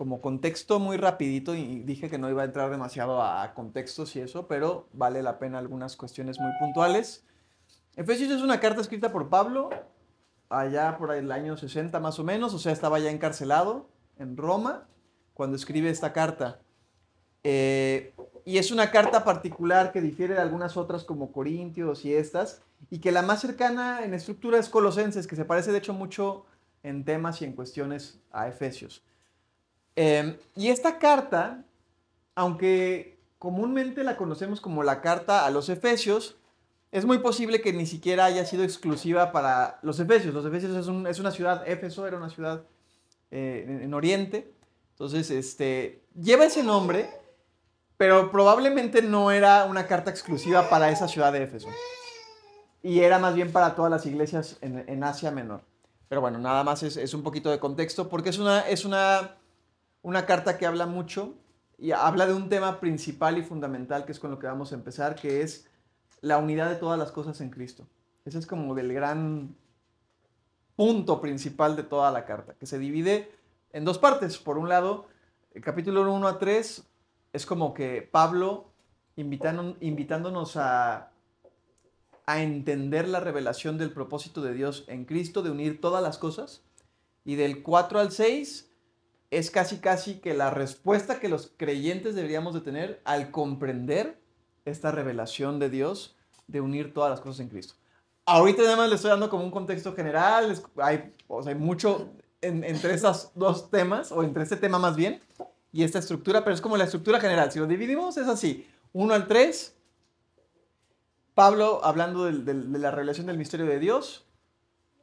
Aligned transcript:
como 0.00 0.22
contexto 0.22 0.78
muy 0.78 0.96
rapidito 0.96 1.54
y 1.54 1.80
dije 1.80 2.08
que 2.08 2.16
no 2.16 2.30
iba 2.30 2.40
a 2.40 2.46
entrar 2.46 2.70
demasiado 2.70 3.22
a 3.22 3.52
contextos 3.52 4.16
y 4.16 4.20
eso, 4.20 4.48
pero 4.48 4.88
vale 4.94 5.22
la 5.22 5.38
pena 5.38 5.58
algunas 5.58 5.94
cuestiones 5.94 6.40
muy 6.40 6.50
puntuales. 6.58 7.26
Efesios 7.96 8.30
es 8.30 8.40
una 8.40 8.60
carta 8.60 8.80
escrita 8.80 9.12
por 9.12 9.28
Pablo 9.28 9.68
allá 10.48 10.96
por 10.96 11.12
el 11.12 11.30
año 11.30 11.58
60 11.58 12.00
más 12.00 12.18
o 12.18 12.24
menos, 12.24 12.54
o 12.54 12.58
sea, 12.58 12.72
estaba 12.72 12.98
ya 12.98 13.10
encarcelado 13.10 13.90
en 14.18 14.38
Roma 14.38 14.88
cuando 15.34 15.56
escribe 15.56 15.90
esta 15.90 16.14
carta. 16.14 16.62
Eh, 17.44 18.14
y 18.46 18.56
es 18.56 18.70
una 18.70 18.90
carta 18.90 19.22
particular 19.22 19.92
que 19.92 20.00
difiere 20.00 20.32
de 20.32 20.40
algunas 20.40 20.78
otras 20.78 21.04
como 21.04 21.30
Corintios 21.30 22.06
y 22.06 22.14
estas, 22.14 22.62
y 22.88 23.00
que 23.00 23.12
la 23.12 23.20
más 23.20 23.42
cercana 23.42 24.02
en 24.02 24.14
estructura 24.14 24.58
es 24.58 24.70
Colosenses, 24.70 25.26
que 25.26 25.36
se 25.36 25.44
parece 25.44 25.72
de 25.72 25.78
hecho 25.78 25.92
mucho 25.92 26.46
en 26.82 27.04
temas 27.04 27.42
y 27.42 27.44
en 27.44 27.52
cuestiones 27.52 28.18
a 28.32 28.48
Efesios. 28.48 29.04
Em, 29.96 30.36
y 30.56 30.68
esta 30.68 30.98
carta, 30.98 31.64
aunque 32.34 33.18
comúnmente 33.38 34.04
la 34.04 34.16
conocemos 34.16 34.60
como 34.60 34.82
la 34.82 35.00
carta 35.00 35.46
a 35.46 35.50
los 35.50 35.68
Efesios, 35.68 36.36
es 36.92 37.04
muy 37.04 37.18
posible 37.18 37.60
que 37.60 37.72
ni 37.72 37.86
siquiera 37.86 38.24
haya 38.24 38.44
sido 38.44 38.64
exclusiva 38.64 39.32
para 39.32 39.78
los 39.82 40.00
Efesios. 40.00 40.34
Los 40.34 40.44
Efesios 40.44 40.76
es, 40.76 41.18
una 41.18 41.30
ciudad, 41.30 41.66
Éfeso 41.68 42.06
era 42.06 42.16
una 42.16 42.30
ciudad 42.30 42.62
eh, 43.30 43.64
en, 43.66 43.82
en, 43.82 43.94
Oriente, 43.94 44.52
entonces 44.92 45.30
este, 45.30 46.02
lleva 46.20 46.44
ese 46.44 46.62
nombre, 46.62 47.08
pero 47.96 48.30
probablemente 48.30 49.02
no 49.02 49.30
era 49.30 49.64
una 49.66 49.86
carta 49.86 50.10
exclusiva 50.10 50.68
para 50.68 50.90
esa 50.90 51.06
ciudad 51.06 51.32
de 51.32 51.44
Éfeso. 51.44 51.68
Y 52.82 53.00
era 53.00 53.18
más 53.18 53.34
bien 53.34 53.52
para 53.52 53.74
todas 53.74 53.90
las 53.90 54.06
iglesias 54.06 54.56
en, 54.60 54.84
en 54.88 55.04
Asia 55.04 55.30
Menor. 55.30 55.60
Pero 56.08 56.20
bueno, 56.20 56.38
nada 56.38 56.64
más 56.64 56.82
es, 56.82 56.96
es, 56.96 57.14
un 57.14 57.22
poquito 57.22 57.50
de 57.50 57.60
contexto, 57.60 58.08
porque 58.08 58.30
es 58.30 58.38
una, 58.38 58.62
es 58.62 58.84
una, 58.84 59.36
una 60.02 60.26
carta 60.26 60.58
que 60.58 60.66
habla 60.66 60.86
mucho 60.86 61.34
y 61.78 61.92
habla 61.92 62.26
de 62.26 62.34
un 62.34 62.48
tema 62.48 62.80
principal 62.80 63.38
y 63.38 63.42
fundamental, 63.42 64.04
que 64.04 64.12
es 64.12 64.20
con 64.20 64.30
lo 64.30 64.38
que 64.38 64.46
vamos 64.46 64.72
a 64.72 64.74
empezar, 64.74 65.14
que 65.14 65.42
es 65.42 65.68
la 66.20 66.38
unidad 66.38 66.68
de 66.68 66.76
todas 66.76 66.98
las 66.98 67.10
cosas 67.10 67.40
en 67.40 67.50
Cristo. 67.50 67.86
Ese 68.24 68.38
es 68.38 68.46
como 68.46 68.76
el 68.78 68.92
gran 68.92 69.56
punto 70.76 71.20
principal 71.20 71.76
de 71.76 71.82
toda 71.82 72.10
la 72.10 72.24
carta, 72.24 72.54
que 72.54 72.66
se 72.66 72.78
divide 72.78 73.30
en 73.72 73.84
dos 73.84 73.98
partes. 73.98 74.38
Por 74.38 74.58
un 74.58 74.68
lado, 74.68 75.06
el 75.54 75.62
capítulo 75.62 76.10
1 76.12 76.28
a 76.28 76.38
3 76.38 76.84
es 77.32 77.46
como 77.46 77.74
que 77.74 78.02
Pablo 78.02 78.70
invitándonos 79.16 80.56
a, 80.56 81.10
a 82.26 82.42
entender 82.42 83.08
la 83.08 83.20
revelación 83.20 83.78
del 83.78 83.92
propósito 83.92 84.42
de 84.42 84.54
Dios 84.54 84.84
en 84.86 85.04
Cristo, 85.04 85.42
de 85.42 85.50
unir 85.50 85.80
todas 85.80 86.02
las 86.02 86.18
cosas. 86.18 86.62
Y 87.24 87.34
del 87.34 87.62
4 87.62 88.00
al 88.00 88.12
6 88.12 88.69
es 89.30 89.50
casi 89.50 89.78
casi 89.78 90.14
que 90.20 90.34
la 90.34 90.50
respuesta 90.50 91.20
que 91.20 91.28
los 91.28 91.52
creyentes 91.56 92.14
deberíamos 92.14 92.54
de 92.54 92.60
tener 92.60 93.00
al 93.04 93.30
comprender 93.30 94.20
esta 94.64 94.90
revelación 94.90 95.58
de 95.58 95.70
Dios 95.70 96.16
de 96.48 96.60
unir 96.60 96.92
todas 96.92 97.10
las 97.10 97.20
cosas 97.20 97.40
en 97.40 97.48
Cristo. 97.48 97.74
Ahorita 98.26 98.62
además 98.62 98.88
le 98.88 98.96
estoy 98.96 99.10
dando 99.10 99.30
como 99.30 99.44
un 99.44 99.50
contexto 99.50 99.94
general, 99.94 100.60
hay, 100.76 101.12
hay 101.46 101.54
mucho 101.54 102.10
entre 102.42 102.94
esos 102.94 103.32
dos 103.34 103.70
temas, 103.70 104.12
o 104.12 104.22
entre 104.22 104.42
este 104.42 104.56
tema 104.56 104.78
más 104.78 104.96
bien, 104.96 105.20
y 105.72 105.84
esta 105.84 105.98
estructura, 105.98 106.42
pero 106.42 106.54
es 106.54 106.60
como 106.60 106.76
la 106.76 106.84
estructura 106.84 107.20
general. 107.20 107.52
Si 107.52 107.58
lo 107.58 107.66
dividimos 107.66 108.16
es 108.16 108.28
así, 108.28 108.66
1 108.92 109.14
al 109.14 109.28
3, 109.28 109.76
Pablo 111.34 111.80
hablando 111.84 112.24
de 112.24 112.54
la 112.54 112.90
revelación 112.90 113.26
del 113.26 113.38
misterio 113.38 113.66
de 113.66 113.78
Dios, 113.78 114.26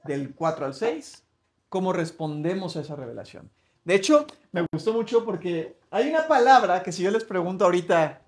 del 0.03 0.33
4 0.35 0.65
al 0.65 0.73
6, 0.73 1.23
cómo 1.69 1.93
respondemos 1.93 2.75
a 2.75 2.81
esa 2.81 2.95
revelación. 2.95 3.49
De 3.87 3.95
hecho, 3.95 4.27
me 4.51 4.65
gustó 4.69 4.91
mucho 4.91 5.23
porque 5.23 5.77
hay 5.89 6.09
una 6.09 6.27
palabra 6.27 6.83
que 6.83 6.91
si 6.91 7.03
yo 7.03 7.09
les 7.09 7.23
pregunto 7.23 7.63
ahorita, 7.63 8.21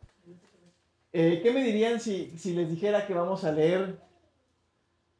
eh, 1.11 1.41
¿Qué 1.43 1.51
me 1.51 1.61
dirían 1.61 1.99
si, 1.99 2.31
les 2.45 2.69
dijera 2.69 3.05
que 3.05 3.13
vamos 3.13 3.43
a 3.43 3.51
leer 3.51 3.99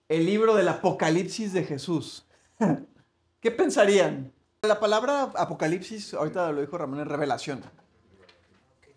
el 0.07 0.25
libro 0.25 0.55
del 0.55 0.69
Apocalipsis 0.69 1.51
de 1.51 1.65
Jesús? 1.65 2.25
¿Qué 3.41 3.51
pensarían? 3.51 4.31
La 4.61 4.79
palabra 4.79 5.33
Apocalipsis, 5.35 6.13
ahorita 6.13 6.53
lo 6.53 6.61
dijo 6.61 6.77
Ramón, 6.77 7.01
es 7.01 7.07
revelación. 7.07 7.61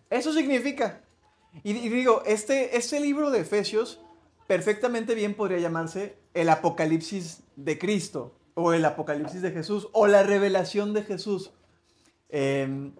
Eso 0.09 0.31
significa. 0.31 1.01
Y, 1.61 1.73
digo, 1.73 2.23
este, 2.25 2.77
este 2.77 3.01
libro 3.01 3.31
de 3.31 3.41
Efesios 3.41 3.99
perfectamente 4.47 5.13
bien 5.13 5.33
podría 5.33 5.59
llamarse 5.59 6.15
el 6.33 6.47
Apocalipsis 6.47 7.41
de 7.57 7.77
Cristo, 7.77 8.33
o 8.55 8.73
el 8.73 8.85
Apocalipsis 8.85 9.41
de 9.41 9.51
Jesús, 9.51 9.87
o 9.91 10.07
la 10.07 10.23
revelación 10.23 10.93
de 10.93 11.03
Jesús. 11.03 11.51
Eh, 12.29 12.91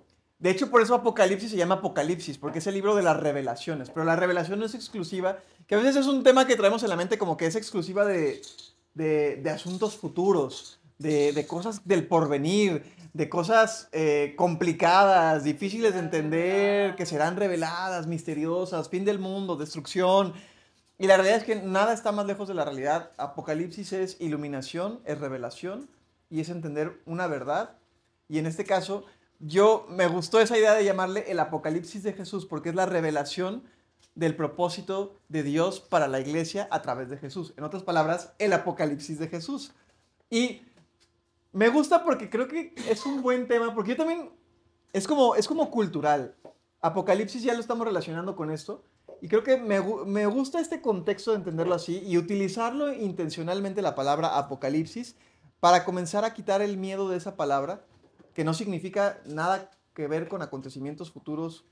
de 0.44 0.50
hecho, 0.50 0.70
por 0.70 0.82
eso 0.82 0.94
Apocalipsis 0.94 1.52
se 1.52 1.56
llama 1.56 1.76
Apocalipsis, 1.76 2.38
porque 2.38 2.60
es 2.60 2.68
el 2.68 2.74
libro 2.74 2.96
de 2.96 3.02
las 3.02 3.18
revelaciones. 3.18 3.90
Pero 3.90 4.06
la 4.06 4.18
revelación 4.18 4.60
no 4.60 4.66
es 4.66 4.76
exclusiva, 4.76 5.38
que 5.68 5.76
a 5.76 5.78
veces 5.78 5.96
es 5.96 6.08
un 6.08 6.22
tema 6.22 6.46
que 6.46 6.58
traemos 6.58 6.84
en 6.84 6.90
la 6.90 6.98
mente 6.98 7.18
como 7.18 7.38
que 7.38 7.46
es 7.46 7.56
exclusiva 7.56 8.04
de, 8.04 8.42
asuntos 9.50 9.96
futuros, 9.96 10.82
de, 10.98 11.46
cosas 11.48 11.88
del 11.88 12.08
porvenir, 12.08 12.84
de 13.14 13.30
cosas 13.30 13.88
eh, 13.94 14.34
complicadas, 14.36 15.46
difíciles 15.46 15.94
de 15.94 16.00
entender, 16.00 16.96
que 16.98 17.06
serán 17.06 17.38
reveladas, 17.38 18.08
misteriosas, 18.08 18.90
fin 18.90 19.06
del 19.06 19.20
mundo, 19.20 19.56
destrucción. 19.56 20.34
Y 20.98 21.08
la 21.08 21.18
realidad 21.18 21.38
es 21.38 21.44
que 21.44 21.56
nada 21.56 21.94
está 21.94 22.12
más 22.12 22.26
lejos 22.26 22.48
de 22.48 22.54
la 22.54 22.66
realidad. 22.66 23.12
Apocalipsis 23.18 23.94
es 23.94 24.22
iluminación, 24.22 25.02
es 25.06 25.20
revelación 25.20 25.90
y 26.30 26.40
es 26.40 26.50
entender 26.50 27.02
una 27.06 27.28
verdad. 27.28 27.78
Y 28.30 28.38
en 28.40 28.46
este 28.46 28.64
caso 28.64 29.06
yo 29.40 29.86
me 29.90 30.08
gustó 30.08 30.40
esa 30.40 30.58
idea 30.58 30.74
de 30.74 30.86
llamarle 30.86 31.30
el 31.30 31.40
Apocalipsis 31.40 32.04
de 32.04 32.14
Jesús 32.14 32.46
porque 32.46 32.70
es 32.70 32.76
la 32.76 32.86
revelación 32.86 33.64
del 34.16 34.36
propósito 34.36 35.20
de 35.28 35.44
Dios 35.44 35.80
para 35.80 36.08
la 36.08 36.20
iglesia 36.20 36.68
a 36.72 36.82
través 36.82 37.10
de 37.10 37.18
Jesús. 37.18 37.54
En 37.58 37.64
otras 37.64 37.84
palabras, 37.84 38.34
el 38.40 38.54
Apocalipsis 38.54 39.20
de 39.20 39.28
Jesús. 39.28 39.74
Y 40.30 40.62
me 41.52 41.70
gusta 41.70 42.04
porque 42.04 42.30
creo 42.30 42.48
que 42.48 42.74
es 42.90 43.06
un 43.06 43.22
buen 43.22 43.48
tema, 43.48 43.74
porque 43.74 43.92
yo 43.92 43.98
también, 43.98 44.30
es 44.94 45.08
como, 45.08 45.36
es 45.36 45.48
como 45.48 45.70
cultural. 45.70 46.36
Apocalipsis 46.82 47.44
ya 47.44 47.54
lo 47.54 47.60
estamos 47.60 47.86
relacionando 47.86 48.36
con 48.36 48.52
esto. 48.52 48.84
Y 49.24 49.30
creo 49.30 49.42
que 49.42 49.56
me, 49.56 49.80
me 50.06 50.26
gusta 50.26 50.60
este 50.60 50.82
contexto 50.82 51.32
de 51.32 51.38
entenderlo 51.38 51.74
así 51.76 52.04
y 52.06 52.18
utilizarlo 52.18 52.92
intencionalmente 52.92 53.82
la 53.82 53.96
palabra 53.96 54.38
Apocalipsis 54.38 55.16
para 55.62 55.86
comenzar 55.86 56.26
a 56.26 56.34
quitar 56.34 56.62
el 56.62 56.76
miedo 56.76 57.08
de 57.08 57.16
esa 57.16 57.38
palabra 57.38 57.86
que 58.34 58.44
no 58.44 58.54
significa 58.54 59.22
nada 59.24 59.72
que 59.94 60.08
ver 60.08 60.28
con 60.28 60.42
acontecimientos 60.42 61.10
futuros 61.10 61.64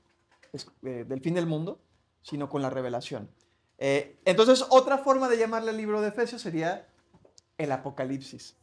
eh, 0.82 1.04
del 1.06 1.20
fin 1.20 1.34
del 1.34 1.44
mundo, 1.44 1.78
sino 2.22 2.48
con 2.48 2.62
la 2.62 2.70
revelación. 2.70 3.28
Eh, 3.76 4.18
entonces, 4.24 4.64
otra 4.70 4.96
forma 4.96 5.28
de 5.28 5.36
llamarle 5.36 5.72
al 5.72 5.76
libro 5.76 6.00
de 6.00 6.08
Efesios 6.08 6.40
sería 6.40 6.88
el 7.58 7.70
Apocalipsis. 7.70 8.56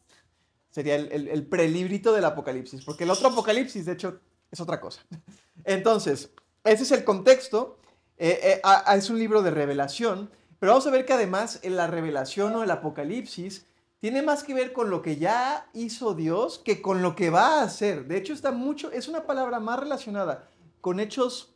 Sería 0.71 0.95
el, 0.95 1.45
prelibrito 1.45 2.11
del 2.11 2.25
Apocalipsis, 2.25 2.83
porque 2.83 3.03
el 3.03 3.11
otro 3.11 3.27
Apocalipsis, 3.27 3.85
de 3.85 3.91
hecho, 3.91 4.19
es 4.49 4.59
otra 4.59 4.81
cosa. 4.81 5.05
Entonces, 5.63 6.31
ese 6.63 6.81
es 6.81 6.91
el 6.91 7.03
contexto. 7.03 7.77
Eh, 8.19 8.61
es 8.93 9.09
un 9.09 9.17
libro 9.17 9.41
de 9.41 9.51
revelación, 9.51 10.29
pero 10.59 10.73
vamos 10.73 10.85
a 10.85 10.91
ver 10.91 11.05
que 11.05 11.13
además 11.13 11.59
en 11.63 11.77
la 11.77 11.87
revelación 11.87 12.53
o 12.55 12.63
el 12.63 12.71
Apocalipsis 12.71 13.65
tiene 13.99 14.21
más 14.21 14.43
que 14.43 14.53
ver 14.53 14.73
con 14.73 14.89
lo 14.89 15.01
que 15.01 15.17
ya 15.17 15.69
hizo 15.73 16.13
Dios 16.13 16.59
que 16.59 16.81
con 16.81 17.01
lo 17.01 17.15
que 17.15 17.29
va 17.29 17.59
a 17.59 17.63
hacer. 17.63 18.07
De 18.07 18.17
hecho, 18.17 18.33
está 18.33 18.51
mucho, 18.51 18.91
es 18.91 19.07
una 19.07 19.25
palabra 19.25 19.59
más 19.59 19.79
relacionada 19.79 20.49
con 20.81 20.99
hechos 20.99 21.53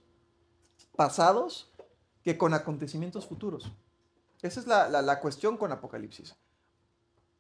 pasados 0.96 1.72
que 2.24 2.38
con 2.38 2.54
acontecimientos 2.54 3.28
futuros. 3.28 3.72
Esa 4.42 4.60
es 4.60 4.68
la, 4.68 5.20
cuestión 5.20 5.58
con 5.58 5.72
Apocalipsis. 5.72 6.36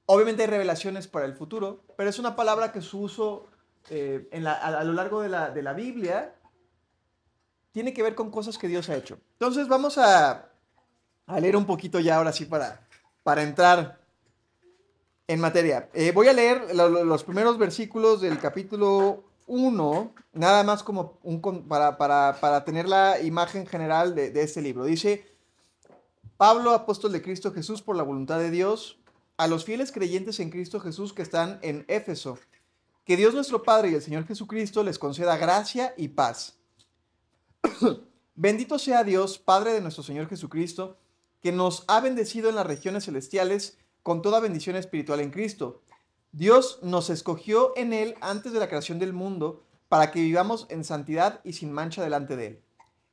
Obviamente 0.05 0.43
hay 0.43 0.49
revelaciones 0.49 1.07
para 1.07 1.25
el 1.25 1.33
futuro, 1.33 1.81
pero 1.97 2.09
es 2.09 2.19
una 2.19 2.35
palabra 2.35 2.71
que 2.71 2.81
su 2.81 3.01
uso 3.01 3.47
eh, 3.89 4.29
a, 4.45 4.83
lo 4.83 4.93
largo 4.93 5.21
de 5.21 5.29
la, 5.29 5.49
de 5.49 5.61
la, 5.63 5.73
Biblia 5.73 6.35
tiene 7.73 7.93
que 7.93 8.03
ver 8.03 8.15
con 8.15 8.31
cosas 8.31 8.57
que 8.57 8.69
Dios 8.69 8.87
ha 8.89 8.95
hecho. 8.95 9.17
Entonces 9.33 9.67
vamos 9.67 9.97
a, 9.97 10.49
a 11.25 11.39
leer 11.41 11.57
un 11.57 11.65
poquito 11.65 11.99
ya 11.99 12.15
ahora 12.15 12.31
sí 12.31 12.45
para, 12.45 12.87
para 13.23 13.43
entrar 13.43 13.99
en 15.27 15.39
materia. 15.41 15.89
Eh, 15.93 16.11
voy 16.13 16.27
a 16.29 16.33
leer 16.33 16.73
los 16.73 17.23
primeros 17.25 17.57
versículos 17.57 18.21
del 18.21 18.39
capítulo 18.39 19.25
1, 19.47 20.13
nada 20.33 20.63
más 20.63 20.83
como 20.83 21.19
un, 21.23 21.41
para, 21.67 21.97
para, 21.97 22.63
tener 22.63 22.87
la 22.87 23.19
imagen 23.19 23.65
general 23.65 24.15
de 24.15 24.41
este 24.41 24.61
libro. 24.61 24.85
Dice, 24.85 25.33
Pablo, 26.37 26.71
apóstol 26.71 27.11
de 27.11 27.21
Cristo 27.21 27.51
Jesús, 27.51 27.81
por 27.81 27.95
la 27.95 28.03
voluntad 28.03 28.39
de 28.39 28.51
Dios, 28.51 28.99
a 29.37 29.47
los 29.47 29.65
fieles 29.65 29.91
creyentes 29.91 30.39
en 30.39 30.49
Cristo 30.49 30.79
Jesús 30.79 31.13
que 31.13 31.21
están 31.21 31.59
en 31.61 31.85
Éfeso, 31.87 32.37
que 33.05 33.17
Dios 33.17 33.33
nuestro 33.33 33.63
Padre 33.63 33.89
y 33.89 33.95
el 33.95 34.01
Señor 34.01 34.25
Jesucristo 34.27 34.83
les 34.83 34.99
conceda 34.99 35.37
gracia 35.37 35.93
y 35.97 36.09
paz. 36.09 36.57
Bendito 38.35 38.79
sea 38.79 39.03
Dios, 39.03 39.37
Padre 39.39 39.73
de 39.73 39.81
nuestro 39.81 40.03
Señor 40.03 40.27
Jesucristo, 40.27 40.97
que 41.41 41.51
nos 41.51 41.83
ha 41.87 41.99
bendecido 41.99 42.49
en 42.49 42.55
las 42.55 42.65
regiones 42.65 43.05
celestiales 43.05 43.77
con 44.01 44.21
toda 44.21 44.39
bendición 44.39 44.75
espiritual 44.75 45.19
en 45.19 45.31
Cristo. 45.31 45.81
Dios 46.31 46.79
nos 46.81 47.09
escogió 47.09 47.73
en 47.75 47.93
Él 47.93 48.15
antes 48.21 48.53
de 48.53 48.59
la 48.59 48.67
creación 48.67 48.99
del 48.99 49.13
mundo 49.13 49.63
para 49.87 50.11
que 50.11 50.21
vivamos 50.21 50.65
en 50.69 50.83
santidad 50.83 51.41
y 51.43 51.53
sin 51.53 51.71
mancha 51.71 52.03
delante 52.03 52.35
de 52.35 52.47
Él. 52.47 52.61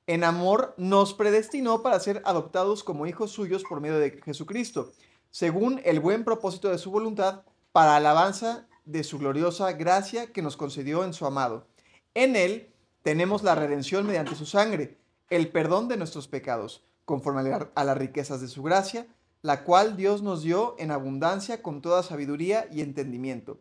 En 0.06 0.25
amor 0.25 0.75
nos 0.76 1.14
predestinó 1.14 1.82
para 1.82 2.00
ser 2.00 2.23
adoptados 2.25 2.82
como 2.82 3.06
hijos 3.06 3.31
suyos 3.31 3.62
por 3.69 3.81
medio 3.81 3.99
de 3.99 4.20
Jesucristo, 4.25 4.93
según 5.31 5.81
el 5.85 6.00
buen 6.00 6.25
propósito 6.25 6.70
de 6.70 6.79
su 6.79 6.91
voluntad, 6.91 7.43
para 7.73 7.96
alabanza 7.96 8.67
de 8.85 9.05
su 9.05 9.19
gloriosa 9.19 9.70
gracia 9.73 10.32
que 10.32 10.43
nos 10.43 10.56
concedió 10.56 11.05
en 11.05 11.12
su 11.12 11.26
amado. 11.26 11.67
En 12.14 12.35
Él 12.35 12.69
tenemos 13.02 13.43
la 13.43 13.55
redención 13.55 14.06
mediante 14.06 14.35
su 14.35 14.47
sangre, 14.47 14.97
el 15.29 15.49
perdón 15.49 15.88
de 15.88 15.97
nuestros 15.97 16.29
pecados, 16.29 16.82
conforme 17.05 17.52
a 17.75 17.85
las 17.85 17.99
riquezas 17.99 18.41
de 18.41 18.49
su 18.49 18.62
gracia, 18.62 19.06
la 19.43 19.64
cual 19.64 19.97
Dios 19.97 20.23
nos 20.23 20.43
dio 20.43 20.76
en 20.79 20.91
abundancia 20.91 21.62
con 21.62 21.81
toda 21.81 22.02
sabiduría 22.02 22.69
y 22.70 22.82
entendimiento. 22.82 23.58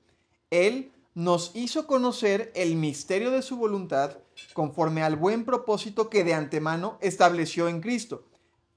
Él 0.50 0.92
nos 1.16 1.52
hizo 1.56 1.88
conocer 1.88 2.52
el 2.56 2.76
misterio 2.76 3.32
de 3.32 3.42
su 3.42 3.58
voluntad 3.58 4.18
conforme 4.54 5.04
al 5.04 5.16
buen 5.16 5.46
propósito 5.46 6.10
que 6.10 6.24
de 6.24 6.34
antemano 6.34 6.98
estableció 7.02 7.68
en 7.68 7.82
Cristo, 7.82 8.24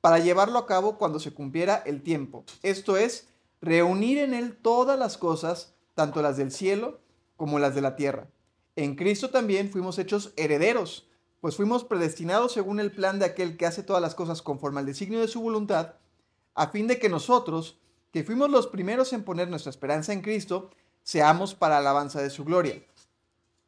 para 0.00 0.18
llevarlo 0.18 0.58
a 0.58 0.66
cabo 0.66 0.98
cuando 0.98 1.20
se 1.20 1.32
cumpliera 1.32 1.82
el 1.86 2.02
tiempo. 2.02 2.44
Esto 2.62 2.96
es, 2.96 3.28
reunir 3.60 4.18
en 4.18 4.34
Él 4.34 4.56
todas 4.56 4.98
las 4.98 5.16
cosas, 5.16 5.74
tanto 5.94 6.22
las 6.22 6.36
del 6.36 6.50
cielo 6.50 7.00
como 7.36 7.58
las 7.58 7.74
de 7.74 7.80
la 7.80 7.94
tierra. 7.94 8.26
En 8.74 8.94
Cristo 8.94 9.28
también 9.28 9.70
fuimos 9.70 9.98
hechos 9.98 10.32
herederos, 10.36 11.06
pues 11.40 11.56
fuimos 11.56 11.84
predestinados 11.84 12.52
según 12.52 12.80
el 12.80 12.90
plan 12.90 13.18
de 13.18 13.26
aquel 13.26 13.56
que 13.56 13.66
hace 13.66 13.82
todas 13.82 14.00
las 14.00 14.14
cosas 14.14 14.40
conforme 14.40 14.80
al 14.80 14.86
designio 14.86 15.20
de 15.20 15.28
su 15.28 15.42
voluntad, 15.42 15.94
a 16.54 16.68
fin 16.68 16.86
de 16.86 16.98
que 16.98 17.10
nosotros, 17.10 17.78
que 18.12 18.24
fuimos 18.24 18.50
los 18.50 18.68
primeros 18.68 19.12
en 19.12 19.24
poner 19.24 19.48
nuestra 19.48 19.70
esperanza 19.70 20.12
en 20.12 20.22
Cristo, 20.22 20.70
seamos 21.02 21.54
para 21.54 21.78
alabanza 21.78 22.22
de 22.22 22.30
su 22.30 22.44
gloria. 22.44 22.82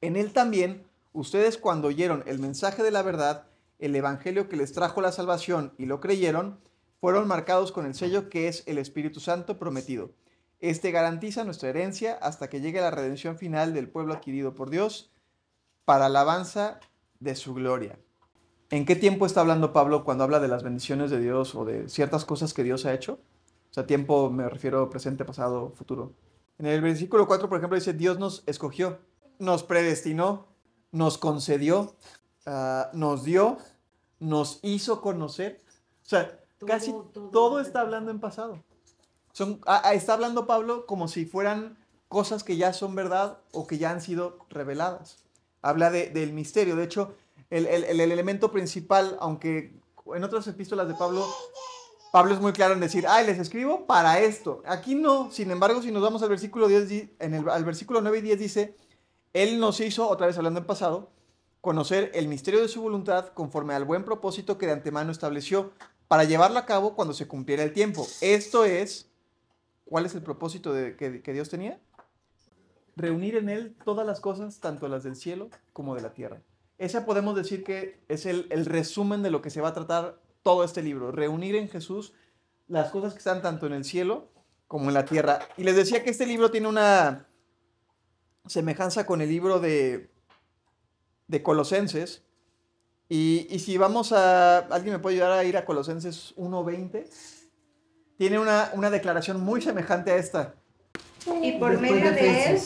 En 0.01 0.17
él 0.17 0.33
también, 0.33 0.87
ustedes 1.13 1.59
cuando 1.59 1.89
oyeron 1.89 2.23
el 2.27 2.39
mensaje 2.39 2.83
de 2.83 2.91
la 2.91 3.03
verdad, 3.03 3.47
el 3.79 3.95
evangelio 3.97 4.49
que 4.49 4.57
les 4.57 4.73
trajo 4.73 5.03
la 5.03 5.13
salvación 5.13 5.75
y 5.77 5.85
lo 5.87 6.01
creyeron, 6.01 6.61
fueron 7.01 7.29
marcados 7.29 7.73
con 7.73 7.85
el 7.85 7.95
sello 7.95 8.31
que 8.31 8.49
es 8.49 8.63
el 8.67 8.79
Espíritu 8.79 9.21
Santo 9.21 9.59
prometido. 9.59 10.11
Este 10.65 10.93
garantiza 10.93 11.45
nuestra 11.45 11.69
herencia 11.69 12.15
hasta 12.23 12.49
que 12.49 12.63
llegue 12.63 12.81
la 12.81 12.91
redención 12.91 13.37
final 13.37 13.75
del 13.75 13.87
pueblo 13.87 14.15
adquirido 14.15 14.55
por 14.55 14.71
Dios 14.71 15.13
para 15.85 16.07
alabanza 16.07 16.81
de 17.21 17.37
su 17.37 17.53
gloria. 17.53 17.99
¿En 18.71 18.87
qué 18.87 18.97
tiempo 18.97 19.27
está 19.27 19.43
hablando 19.43 19.75
Pablo 19.75 20.05
cuando 20.05 20.25
habla 20.25 20.41
de 20.41 20.49
las 20.49 20.63
bendiciones 20.63 21.11
de 21.11 21.21
Dios 21.21 21.55
o 21.55 21.67
de 21.67 21.91
ciertas 21.91 22.25
cosas 22.25 22.55
que 22.55 22.63
Dios 22.63 22.87
ha 22.87 22.95
hecho? 22.95 23.21
O 23.71 23.75
sea, 23.75 23.87
tiempo 23.87 24.31
me 24.31 24.49
refiero 24.49 24.89
presente, 24.89 25.27
pasado, 25.27 25.71
futuro. 25.77 26.15
En 26.57 26.65
el 26.65 26.81
versículo 26.81 27.27
4, 27.27 27.47
por 27.47 27.59
ejemplo, 27.59 27.77
dice, 27.77 27.93
Dios 27.93 28.19
nos 28.19 28.43
escogió, 28.47 29.01
nos 29.39 29.65
predestinó, 29.65 30.47
nos 30.93 31.19
concedió, 31.19 31.95
ah, 32.47 32.89
nos 32.95 33.23
dio, 33.25 33.59
nos 34.19 34.61
hizo 34.63 35.03
conocer. 35.03 35.63
O 36.05 36.09
sea, 36.09 36.41
casi 36.67 36.95
todo, 37.31 37.61
está 37.61 37.83
hablando 37.83 38.11
en 38.11 38.19
pasado. 38.19 38.65
Ah, 39.67 39.83
ah, 39.85 39.95
está 39.95 40.15
hablando 40.15 40.47
Pablo 40.47 40.87
como 40.87 41.09
si 41.09 41.27
fueran 41.27 41.77
cosas 42.09 42.45
que 42.45 42.57
ya 42.57 42.73
son 42.73 42.95
verdad 42.95 43.39
o 43.53 43.67
que 43.67 43.79
ya 43.79 43.91
han 43.91 44.01
sido 44.01 44.39
reveladas. 44.49 45.19
Habla 45.63 45.91
del 45.91 46.33
misterio. 46.33 46.77
De 46.77 46.85
hecho, 46.85 47.15
el, 47.51 47.67
el, 47.67 48.01
elemento 48.01 48.53
principal, 48.53 49.17
aunque 49.21 49.75
en 50.15 50.25
otras 50.25 50.47
epístolas 50.47 50.87
de 50.89 50.95
Pablo 50.95 51.27
Pablo 52.15 52.33
es 52.33 52.41
muy 52.41 52.53
claro 52.53 52.75
en 52.75 52.81
decir, 52.81 53.07
ay, 53.09 53.27
les 53.27 53.41
escribo 53.41 53.87
para 53.87 54.21
esto. 54.21 54.63
Aquí 54.67 54.95
no, 54.95 55.33
sin 55.33 55.51
embargo, 55.51 55.83
si 55.83 55.91
nos 55.91 56.01
vamos 56.01 56.23
al 56.23 56.29
versículo 56.29 56.69
10, 56.69 57.09
en 57.19 57.35
el, 57.35 57.49
al 57.49 57.65
versículo 57.65 58.03
9 58.03 58.19
y 58.19 58.21
10 58.21 58.39
dice, 58.39 58.77
Él 59.33 59.59
nos 59.59 59.81
hizo, 59.81 60.09
otra 60.09 60.29
vez 60.29 60.37
hablando 60.39 60.61
en 60.61 60.65
pasado, 60.65 61.11
conocer 61.61 62.13
el 62.15 62.29
misterio 62.29 62.63
de 62.63 62.69
su 62.69 62.81
voluntad 62.81 63.31
conforme 63.35 63.75
al 63.75 63.85
buen 63.85 64.05
propósito 64.05 64.59
que 64.59 64.67
de 64.67 64.73
antemano 64.75 65.11
estableció 65.11 65.73
para 66.07 66.23
llevarlo 66.23 66.61
a 66.61 66.67
cabo 66.67 66.95
cuando 66.95 67.15
se 67.15 67.27
cumpliera 67.27 67.65
el 67.65 67.73
tiempo. 67.73 68.07
Esto 68.21 68.65
es, 68.65 69.11
¿cuál 69.95 70.07
es 70.07 70.15
el 70.17 70.23
propósito 70.23 70.73
de, 70.73 70.97
que, 70.97 71.33
Dios 71.33 71.51
tenía? 71.51 71.79
Reunir 72.97 73.37
en 73.37 73.49
Él 73.49 73.77
todas 73.85 74.05
las 74.05 74.19
cosas, 74.19 74.59
tanto 74.59 74.89
las 74.89 75.05
del 75.05 75.15
cielo 75.15 75.51
como 75.73 75.95
de 75.95 76.03
la 76.03 76.13
tierra. 76.13 76.43
Ese 76.79 77.01
podemos 77.03 77.37
decir 77.37 77.63
que 77.63 78.01
es 78.09 78.27
el, 78.27 78.49
resumen 78.67 79.23
de 79.23 79.31
lo 79.31 79.41
que 79.41 79.51
se 79.51 79.61
va 79.61 79.69
a 79.69 79.73
tratar 79.73 80.21
todo 80.43 80.65
este 80.65 80.83
libro, 80.83 81.13
reunir 81.13 81.55
en 81.55 81.69
Jesús 81.69 82.13
las 82.67 82.91
cosas 82.91 83.13
que 83.13 83.19
están 83.19 83.41
tanto 83.41 83.69
en 83.69 83.73
el 83.73 83.85
cielo 83.85 84.33
como 84.67 84.89
en 84.89 84.95
la 84.95 85.05
tierra. 85.05 85.39
Y 85.57 85.63
les 85.63 85.77
decía 85.77 86.03
que 86.03 86.11
este 86.11 86.27
libro 86.27 86.51
tiene 86.51 86.67
una 86.67 87.29
semejanza 88.49 89.07
con 89.07 89.21
el 89.21 89.29
libro 89.29 89.61
de, 89.61 90.11
Colosenses. 91.45 92.25
Y, 93.09 93.47
si 93.61 93.79
vamos 93.79 94.11
a, 94.11 94.59
alguien 94.59 94.95
me 94.95 94.99
puede 94.99 95.19
ayudar 95.19 95.39
a 95.39 95.45
ir 95.45 95.57
a 95.57 95.65
Colosenses 95.65 96.35
1.20, 96.37 97.07
tiene 98.17 98.39
una, 98.39 98.71
una 98.75 98.91
declaración 98.91 99.41
muy 99.41 99.61
semejante 99.63 100.13
a 100.13 100.17
esta. 100.17 100.55
Y 101.43 101.53
por 101.53 101.81
medio 101.81 102.11
de 102.13 102.51
él 102.51 102.61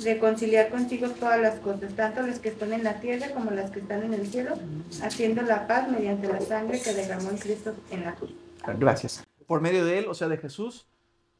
reconciliar 0.00 0.70
contigo 0.70 1.08
todas 1.10 1.40
las 1.40 1.58
cosas, 1.60 1.94
tanto 1.94 2.22
las 2.22 2.38
que 2.38 2.50
están 2.50 2.72
en 2.72 2.84
la 2.84 3.00
tierra 3.00 3.30
como 3.32 3.50
las 3.50 3.70
que 3.70 3.80
están 3.80 4.02
en 4.02 4.14
el 4.14 4.26
cielo, 4.26 4.54
haciendo 5.02 5.42
la 5.42 5.66
paz 5.66 5.88
mediante 5.88 6.28
la 6.28 6.40
sangre 6.40 6.80
que 6.80 6.92
derramó 6.92 7.30
en 7.30 7.38
Cristo 7.38 7.74
en 7.90 8.04
la 8.04 8.14
cruz. 8.14 8.32
Gracias. 8.78 9.24
Por 9.46 9.60
medio 9.60 9.84
de 9.84 9.98
Él, 9.98 10.06
o 10.08 10.14
sea, 10.14 10.28
de 10.28 10.36
Jesús, 10.36 10.86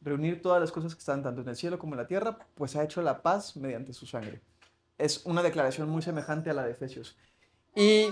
reunir 0.01 0.41
todas 0.41 0.59
las 0.59 0.71
cosas 0.71 0.93
que 0.93 0.99
están 0.99 1.23
tanto 1.23 1.41
en 1.41 1.49
el 1.49 1.55
cielo 1.55 1.79
como 1.79 1.93
en 1.93 1.99
la 1.99 2.07
tierra, 2.07 2.37
pues 2.55 2.75
ha 2.75 2.83
hecho 2.83 3.01
la 3.01 3.21
paz 3.21 3.55
mediante 3.55 3.93
su 3.93 4.05
sangre. 4.05 4.41
Es 4.97 5.25
una 5.25 5.41
declaración 5.41 5.89
muy 5.89 6.01
semejante 6.01 6.49
a 6.49 6.53
la 6.53 6.63
de 6.63 6.71
Efesios. 6.71 7.17
Y 7.75 8.07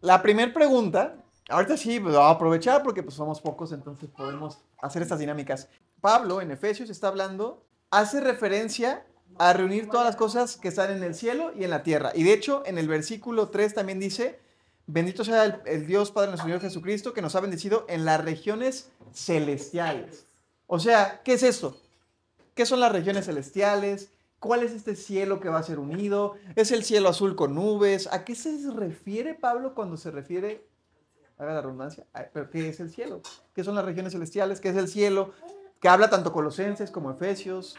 la 0.00 0.22
primera 0.22 0.52
pregunta, 0.52 1.16
ahorita 1.48 1.76
sí, 1.76 2.00
pues, 2.00 2.14
a 2.14 2.30
aprovechar 2.30 2.82
porque 2.82 3.02
pues 3.02 3.14
somos 3.14 3.40
pocos, 3.40 3.72
entonces 3.72 4.08
podemos 4.10 4.58
hacer 4.80 5.02
estas 5.02 5.18
dinámicas. 5.18 5.68
Pablo 6.00 6.40
en 6.40 6.50
Efesios 6.50 6.90
está 6.90 7.08
hablando, 7.08 7.64
hace 7.90 8.20
referencia 8.20 9.04
a 9.38 9.52
reunir 9.52 9.88
todas 9.88 10.06
las 10.06 10.16
cosas 10.16 10.56
que 10.56 10.68
están 10.68 10.90
en 10.90 11.02
el 11.02 11.14
cielo 11.14 11.52
y 11.56 11.64
en 11.64 11.70
la 11.70 11.82
tierra. 11.82 12.12
Y 12.14 12.22
de 12.22 12.32
hecho, 12.32 12.62
en 12.66 12.78
el 12.78 12.88
versículo 12.88 13.48
3 13.48 13.74
también 13.74 14.00
dice, 14.00 14.38
bendito 14.86 15.24
sea 15.24 15.62
el, 15.66 15.86
Dios 15.86 16.10
Padre 16.10 16.28
nuestro 16.28 16.46
Señor 16.46 16.60
Jesucristo, 16.60 17.12
que 17.12 17.22
nos 17.22 17.34
ha 17.34 17.40
bendecido 17.40 17.84
en 17.88 18.04
las 18.04 18.24
regiones 18.24 18.90
celestiales. 19.12 20.26
O 20.66 20.78
sea, 20.78 21.20
¿qué 21.24 21.34
es 21.34 21.42
esto? 21.42 21.80
¿Qué 22.54 22.66
son 22.66 22.80
las 22.80 22.92
regiones 22.92 23.26
celestiales? 23.26 24.10
¿Cuál 24.38 24.62
es 24.62 24.72
este 24.72 24.96
cielo 24.96 25.40
que 25.40 25.48
va 25.48 25.58
a 25.58 25.62
ser 25.62 25.78
unido? 25.78 26.34
¿Es 26.54 26.70
el 26.70 26.84
cielo 26.84 27.08
azul 27.08 27.36
con 27.36 27.54
nubes? 27.54 28.08
¿A 28.12 28.24
qué 28.24 28.34
se 28.34 28.58
refiere 28.70 29.34
Pablo 29.34 29.74
cuando 29.74 29.96
se 29.96 30.10
refiere, 30.10 30.66
haga 31.38 31.54
la 31.54 31.60
redundancia, 31.60 32.06
pero 32.32 32.50
qué 32.50 32.68
es 32.68 32.80
el 32.80 32.90
cielo? 32.90 33.20
¿Qué 33.54 33.64
son 33.64 33.74
las 33.74 33.84
regiones 33.84 34.12
celestiales? 34.12 34.60
¿Qué 34.60 34.70
es 34.70 34.76
el 34.76 34.88
cielo? 34.88 35.32
Que 35.80 35.88
habla 35.88 36.08
tanto 36.08 36.32
Colosenses 36.32 36.90
como 36.90 37.10
Efesios. 37.10 37.76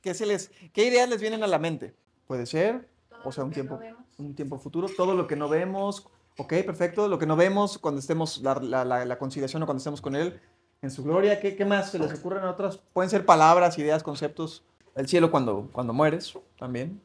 ¿Qué, 0.00 0.14
se 0.14 0.26
les, 0.26 0.50
¿Qué 0.72 0.84
ideas 0.84 1.08
les 1.08 1.20
vienen 1.20 1.42
a 1.42 1.46
la 1.46 1.58
mente? 1.58 1.94
Puede 2.26 2.46
ser, 2.46 2.88
o 3.24 3.32
sea, 3.32 3.44
un 3.44 3.52
tiempo, 3.52 3.78
un 4.18 4.34
tiempo 4.34 4.58
futuro, 4.58 4.88
todo 4.96 5.14
lo 5.14 5.26
que 5.26 5.36
no 5.36 5.48
vemos, 5.48 6.08
ok, 6.38 6.52
perfecto, 6.64 7.08
lo 7.08 7.18
que 7.18 7.26
no 7.26 7.36
vemos 7.36 7.78
cuando 7.78 8.00
estemos, 8.00 8.38
la, 8.42 8.54
la, 8.56 9.04
la, 9.04 9.18
conciliación 9.18 9.62
o 9.62 9.66
cuando 9.66 9.78
estemos 9.78 10.00
con 10.00 10.16
Él 10.16 10.40
en 10.82 10.90
su 10.90 11.02
gloria, 11.02 11.40
¿qué, 11.40 11.56
qué 11.56 11.64
más 11.64 11.90
se 11.90 11.98
les 11.98 12.12
ocurren 12.12 12.44
a 12.44 12.50
otras? 12.50 12.78
Pueden 12.92 13.10
ser 13.10 13.24
palabras, 13.24 13.78
ideas, 13.78 14.02
conceptos. 14.02 14.64
El 14.94 15.08
cielo 15.08 15.30
cuando, 15.30 15.68
cuando 15.72 15.92
mueres, 15.92 16.38
también. 16.58 17.00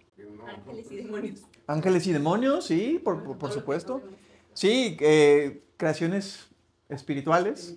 Ángeles 0.47 0.91
y 0.91 0.95
demonios. 0.97 1.41
Ángeles 1.67 2.07
y 2.07 2.13
demonios, 2.13 2.65
sí, 2.65 3.01
por, 3.03 3.23
por, 3.23 3.37
por 3.37 3.51
supuesto. 3.51 4.01
Sí, 4.53 4.97
eh, 4.99 5.63
creaciones 5.81 6.47
espirituales 6.89 7.75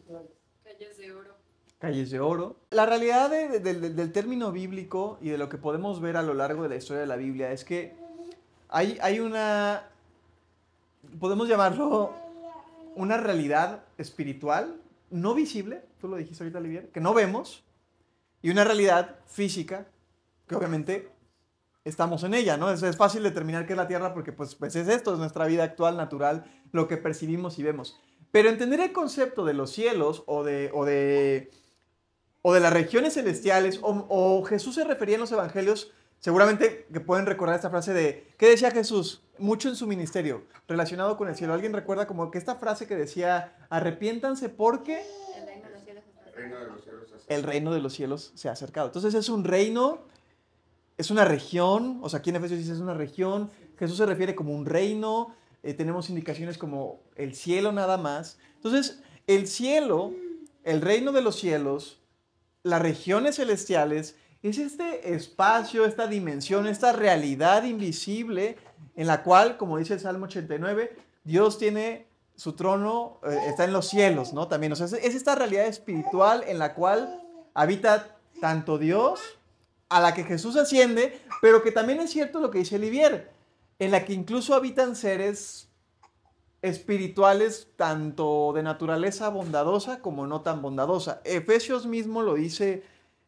calles 1.78 2.10
de 2.10 2.20
oro. 2.20 2.56
La 2.68 2.84
realidad 2.84 3.30
del 3.30 4.12
término 4.12 4.52
bíblico 4.52 5.16
y 5.22 5.30
de 5.30 5.38
lo 5.38 5.48
que 5.48 5.56
podemos 5.56 6.02
ver 6.02 6.18
a 6.18 6.22
lo 6.22 6.34
largo 6.34 6.62
de 6.64 6.68
la 6.68 6.76
historia 6.76 7.00
de 7.00 7.06
la 7.06 7.16
Biblia 7.16 7.50
es 7.50 7.64
que 7.64 7.94
hay, 8.68 8.98
hay 9.00 9.20
una, 9.20 9.88
podemos 11.18 11.48
llamarlo 11.48 12.12
una 12.94 13.16
realidad 13.16 13.84
espiritual 13.96 14.76
no 15.10 15.34
visible, 15.34 15.82
tú 15.98 16.08
lo 16.08 16.16
dijiste 16.16 16.44
ahorita, 16.44 16.58
Olivier, 16.58 16.88
que 16.90 17.00
no 17.00 17.14
vemos, 17.14 17.64
y 18.42 18.50
una 18.50 18.64
realidad 18.64 19.16
física 19.26 19.86
que 20.46 20.56
obviamente 20.56 21.08
estamos 21.84 22.22
en 22.24 22.34
ella, 22.34 22.58
¿no? 22.58 22.70
Es, 22.70 22.82
es 22.82 22.96
fácil 22.98 23.22
determinar 23.22 23.66
qué 23.66 23.72
es 23.72 23.78
la 23.78 23.88
Tierra 23.88 24.12
porque 24.12 24.32
pues, 24.32 24.54
pues 24.54 24.76
es 24.76 24.88
esto, 24.88 25.14
es 25.14 25.18
nuestra 25.18 25.46
vida 25.46 25.64
actual, 25.64 25.96
natural, 25.96 26.44
lo 26.74 26.88
que 26.88 26.96
percibimos 26.96 27.58
y 27.58 27.62
vemos. 27.62 27.98
Pero 28.30 28.50
entender 28.50 28.80
el 28.80 28.92
concepto 28.92 29.44
de 29.44 29.54
los 29.54 29.70
cielos 29.70 30.24
o 30.26 30.44
de, 30.44 30.70
o 30.74 30.84
de 30.84 31.50
o 32.46 32.52
de 32.52 32.60
las 32.60 32.74
regiones 32.74 33.14
celestiales, 33.14 33.80
o, 33.82 34.44
Jesús 34.44 34.74
se 34.74 34.84
refería 34.84 35.14
en 35.14 35.22
los 35.22 35.32
evangelios, 35.32 35.92
seguramente 36.18 36.86
que 36.92 37.00
pueden 37.00 37.24
recordar 37.24 37.56
esta 37.56 37.70
frase 37.70 37.94
de, 37.94 38.34
¿qué 38.36 38.50
decía 38.50 38.70
Jesús? 38.70 39.22
Mucho 39.38 39.70
en 39.70 39.76
su 39.76 39.86
ministerio, 39.86 40.42
relacionado 40.68 41.16
con 41.16 41.28
el 41.28 41.36
cielo. 41.36 41.54
¿Alguien 41.54 41.72
recuerda 41.72 42.06
como 42.06 42.30
que 42.30 42.36
esta 42.36 42.56
frase 42.56 42.86
que 42.86 42.96
decía, 42.96 43.56
arrepiéntanse 43.70 44.50
porque 44.50 45.02
el 47.28 47.42
reino 47.44 47.72
de 47.72 47.80
los 47.80 47.94
cielos 47.94 48.32
se 48.34 48.50
ha 48.50 48.52
acercado? 48.52 48.88
Entonces 48.88 49.14
es 49.14 49.30
un 49.30 49.44
reino, 49.44 50.02
es 50.98 51.10
una 51.10 51.24
región, 51.24 52.00
o 52.02 52.10
sea, 52.10 52.18
aquí 52.18 52.28
en 52.28 52.36
Efesios 52.36 52.58
dice 52.58 52.72
es 52.72 52.80
una 52.80 52.92
región, 52.92 53.50
Jesús 53.78 53.96
se 53.96 54.04
refiere 54.04 54.34
como 54.34 54.52
un 54.52 54.66
reino, 54.66 55.34
eh, 55.64 55.74
tenemos 55.74 56.10
indicaciones 56.10 56.58
como 56.58 57.00
el 57.16 57.34
cielo 57.34 57.72
nada 57.72 57.96
más. 57.96 58.38
Entonces, 58.56 59.00
el 59.26 59.48
cielo, 59.48 60.12
el 60.62 60.82
reino 60.82 61.10
de 61.10 61.22
los 61.22 61.36
cielos, 61.36 62.00
las 62.62 62.82
regiones 62.82 63.36
celestiales, 63.36 64.16
es 64.42 64.58
este 64.58 65.14
espacio, 65.14 65.86
esta 65.86 66.06
dimensión, 66.06 66.66
esta 66.66 66.92
realidad 66.92 67.64
invisible 67.64 68.58
en 68.94 69.06
la 69.06 69.22
cual, 69.22 69.56
como 69.56 69.78
dice 69.78 69.94
el 69.94 70.00
Salmo 70.00 70.26
89, 70.26 70.94
Dios 71.24 71.56
tiene 71.56 72.06
su 72.36 72.52
trono, 72.52 73.20
eh, 73.26 73.38
está 73.48 73.64
en 73.64 73.72
los 73.72 73.88
cielos, 73.88 74.34
¿no? 74.34 74.48
También, 74.48 74.72
o 74.72 74.76
sea, 74.76 74.86
es 74.86 75.14
esta 75.14 75.34
realidad 75.34 75.66
espiritual 75.66 76.44
en 76.46 76.58
la 76.58 76.74
cual 76.74 77.22
habita 77.54 78.18
tanto 78.38 78.76
Dios, 78.76 79.20
a 79.88 80.00
la 80.00 80.12
que 80.12 80.24
Jesús 80.24 80.56
asciende, 80.56 81.20
pero 81.40 81.62
que 81.62 81.70
también 81.70 82.00
es 82.00 82.10
cierto 82.10 82.40
lo 82.40 82.50
que 82.50 82.58
dice 82.58 82.76
Olivier, 82.76 83.30
en 83.78 83.90
la 83.90 84.04
que 84.04 84.12
incluso 84.12 84.54
habitan 84.54 84.96
seres 84.96 85.68
espirituales 86.62 87.68
tanto 87.76 88.52
de 88.54 88.62
naturaleza 88.62 89.28
bondadosa 89.28 90.00
como 90.00 90.26
no 90.26 90.40
tan 90.40 90.62
bondadosa. 90.62 91.20
Efesios 91.24 91.86
mismo 91.86 92.22
lo 92.22 92.34
dice 92.34 92.82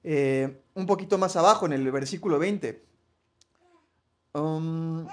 eh, 0.04 0.62
un 0.74 0.86
poquito 0.86 1.18
más 1.18 1.36
abajo 1.36 1.66
en 1.66 1.74
el 1.74 1.90
versículo 1.90 2.38
20. 2.38 2.82
Um, 4.32 5.06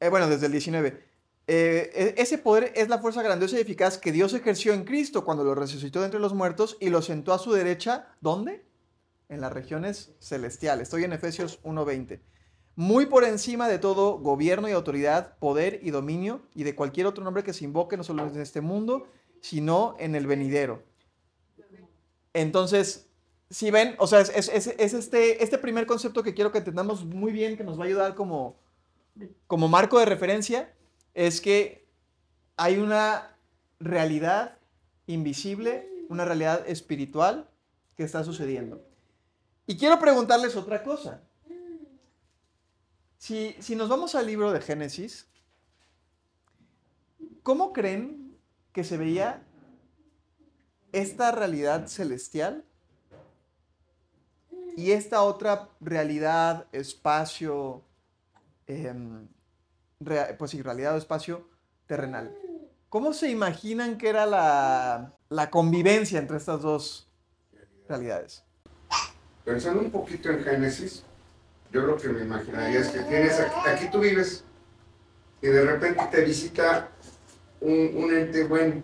eh, 0.00 0.08
bueno, 0.10 0.28
desde 0.28 0.46
el 0.46 0.52
19. 0.52 1.08
Eh, 1.46 1.90
e, 1.94 2.14
ese 2.20 2.36
poder 2.36 2.72
es 2.76 2.90
la 2.90 2.98
fuerza 2.98 3.22
grandiosa 3.22 3.56
y 3.56 3.60
eficaz 3.60 3.96
que 3.96 4.12
Dios 4.12 4.34
ejerció 4.34 4.74
en 4.74 4.84
Cristo 4.84 5.24
cuando 5.24 5.44
lo 5.44 5.54
resucitó 5.54 6.00
de 6.00 6.06
entre 6.06 6.20
los 6.20 6.34
muertos 6.34 6.76
y 6.80 6.90
lo 6.90 7.00
sentó 7.00 7.32
a 7.32 7.38
su 7.38 7.52
derecha. 7.52 8.14
¿Dónde? 8.20 8.66
En 9.30 9.40
las 9.40 9.52
regiones 9.52 10.12
celestiales. 10.20 10.88
Estoy 10.88 11.04
en 11.04 11.14
Efesios 11.14 11.62
1.20 11.62 12.20
muy 12.78 13.06
por 13.06 13.24
encima 13.24 13.66
de 13.66 13.80
todo 13.80 14.20
gobierno 14.20 14.68
y 14.68 14.70
autoridad, 14.70 15.36
poder 15.40 15.80
y 15.82 15.90
dominio, 15.90 16.42
y 16.54 16.62
de 16.62 16.76
cualquier 16.76 17.08
otro 17.08 17.24
nombre 17.24 17.42
que 17.42 17.52
se 17.52 17.64
invoque, 17.64 17.96
no 17.96 18.04
solo 18.04 18.24
en 18.28 18.40
este 18.40 18.60
mundo, 18.60 19.08
sino 19.40 19.96
en 19.98 20.14
el 20.14 20.28
venidero. 20.28 20.84
Entonces, 22.32 23.08
si 23.50 23.72
ven, 23.72 23.96
o 23.98 24.06
sea, 24.06 24.20
es, 24.20 24.48
este, 24.48 25.42
este 25.42 25.58
primer 25.58 25.86
concepto 25.86 26.22
que 26.22 26.34
quiero 26.34 26.52
que 26.52 26.58
entendamos 26.58 27.04
muy 27.04 27.32
bien, 27.32 27.56
que 27.56 27.64
nos 27.64 27.80
va 27.80 27.82
a 27.82 27.86
ayudar 27.88 28.14
como, 28.14 28.60
como 29.48 29.66
marco 29.66 29.98
de 29.98 30.04
referencia, 30.04 30.72
es 31.14 31.40
que 31.40 31.84
hay 32.56 32.78
una 32.78 33.36
realidad 33.80 34.56
invisible, 35.08 35.90
una 36.08 36.24
realidad 36.24 36.62
espiritual 36.68 37.50
que 37.96 38.04
está 38.04 38.22
sucediendo. 38.22 38.86
Y 39.66 39.76
quiero 39.76 39.98
preguntarles 39.98 40.54
otra 40.54 40.84
cosa. 40.84 41.24
Si, 43.18 43.74
nos 43.74 43.88
vamos 43.88 44.14
al 44.14 44.26
libro 44.26 44.52
de 44.52 44.60
Génesis, 44.60 45.26
¿cómo 47.42 47.72
creen 47.72 48.38
que 48.72 48.84
se 48.84 48.96
veía 48.96 49.42
esta 50.92 51.32
realidad 51.32 51.88
celestial 51.88 52.64
y 54.76 54.92
esta 54.92 55.22
otra 55.22 55.68
realidad, 55.80 56.68
espacio, 56.70 57.82
em, 58.68 59.26
pues 60.38 60.52
sí, 60.52 60.62
realidad 60.62 60.94
o 60.94 60.98
espacio 60.98 61.48
terrenal? 61.88 62.32
¿Cómo 62.88 63.12
se 63.12 63.28
imaginan 63.28 63.98
que 63.98 64.08
era 64.08 64.26
la, 64.26 65.12
la 65.28 65.50
convivencia 65.50 66.20
entre 66.20 66.36
estas 66.36 66.62
dos 66.62 67.10
realidades? 67.88 68.44
Pensando 69.44 69.80
un 69.80 69.90
poquito 69.90 70.30
en 70.30 70.44
Génesis, 70.44 71.04
yo 71.72 71.82
lo 71.82 71.96
que 71.96 72.08
me 72.08 72.22
imaginaría 72.22 72.80
es 72.80 72.88
que 72.88 73.00
tienes, 73.00 73.38
aquí, 73.40 73.88
tú 73.90 74.00
vives 74.00 74.44
y 75.42 75.48
de 75.48 75.64
repente 75.64 76.02
te 76.10 76.24
visita 76.24 76.88
un, 77.60 78.10
ente 78.12 78.44
bueno, 78.44 78.82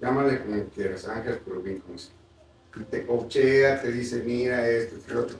llámale 0.00 0.42
como 0.42 0.64
quieras, 0.68 1.08
ángel, 1.08 1.40
bien 1.62 1.80
como 1.80 1.96
Y 2.76 2.84
te 2.84 3.06
cochea, 3.06 3.80
te 3.80 3.90
dice, 3.92 4.22
mira 4.22 4.68
esto, 4.68 4.96
y 4.96 5.16
otro. 5.16 5.38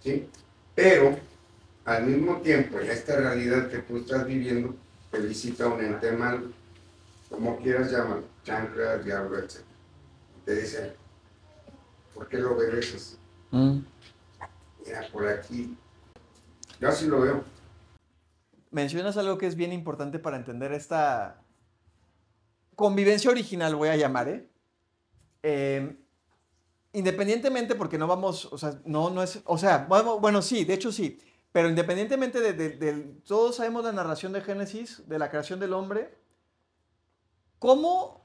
¿Sí? 0.00 0.28
Pero, 0.74 1.18
al 1.84 2.06
mismo 2.06 2.40
tiempo, 2.40 2.78
en 2.80 2.90
esta 2.90 3.16
realidad 3.16 3.68
que 3.68 3.78
tú 3.78 3.98
estás 3.98 4.26
viviendo, 4.26 4.74
te 5.10 5.18
visita 5.20 5.66
un 5.66 5.84
ente 5.84 6.12
malo, 6.12 6.46
como 7.28 7.58
quieras 7.58 7.90
llamarlo, 7.90 8.24
chancla, 8.44 8.98
diablo, 8.98 9.38
etc. 9.38 9.60
Y 10.38 10.44
te 10.46 10.54
dice, 10.54 10.92
¿por 12.14 12.28
qué 12.28 12.38
lo 12.38 12.54
obedeces? 12.54 13.18
Mm 13.50 13.80
por 15.12 15.28
aquí. 15.28 15.76
Yo 16.80 16.88
así 16.88 17.06
lo 17.06 17.20
veo. 17.20 17.44
Mencionas 18.70 19.16
algo 19.16 19.38
que 19.38 19.46
es 19.46 19.56
bien 19.56 19.72
importante 19.72 20.18
para 20.18 20.36
entender 20.36 20.72
esta 20.72 21.40
convivencia 22.74 23.30
original, 23.30 23.74
voy 23.74 23.88
a 23.88 23.96
llamar, 23.96 24.28
¿eh? 24.28 24.48
Em, 25.42 25.96
independientemente, 26.92 27.74
porque 27.74 27.98
no 27.98 28.06
vamos, 28.06 28.46
o 28.52 28.58
sea, 28.58 28.80
no, 28.84 29.10
no 29.10 29.22
es, 29.22 29.40
o 29.44 29.58
sea, 29.58 29.86
bueno, 29.88 30.42
sí, 30.42 30.64
de 30.64 30.74
hecho 30.74 30.92
sí, 30.92 31.18
pero 31.52 31.68
independientemente 31.68 32.40
de, 32.40 33.20
todos 33.26 33.56
sabemos 33.56 33.84
la 33.84 33.92
narración 33.92 34.32
de 34.32 34.42
Génesis, 34.42 35.08
de 35.08 35.18
la 35.18 35.30
creación 35.30 35.58
del 35.58 35.72
hombre, 35.72 36.16
¿cómo, 37.58 38.24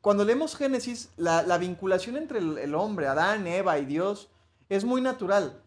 cuando 0.00 0.24
leemos 0.24 0.56
Génesis, 0.56 1.10
la, 1.16 1.58
vinculación 1.58 2.16
entre 2.16 2.38
el, 2.38 2.74
hombre, 2.74 3.08
Adán, 3.08 3.46
Eva 3.46 3.78
y 3.78 3.84
Dios, 3.84 4.30
es 4.68 4.84
muy 4.84 5.00
natural, 5.00 5.62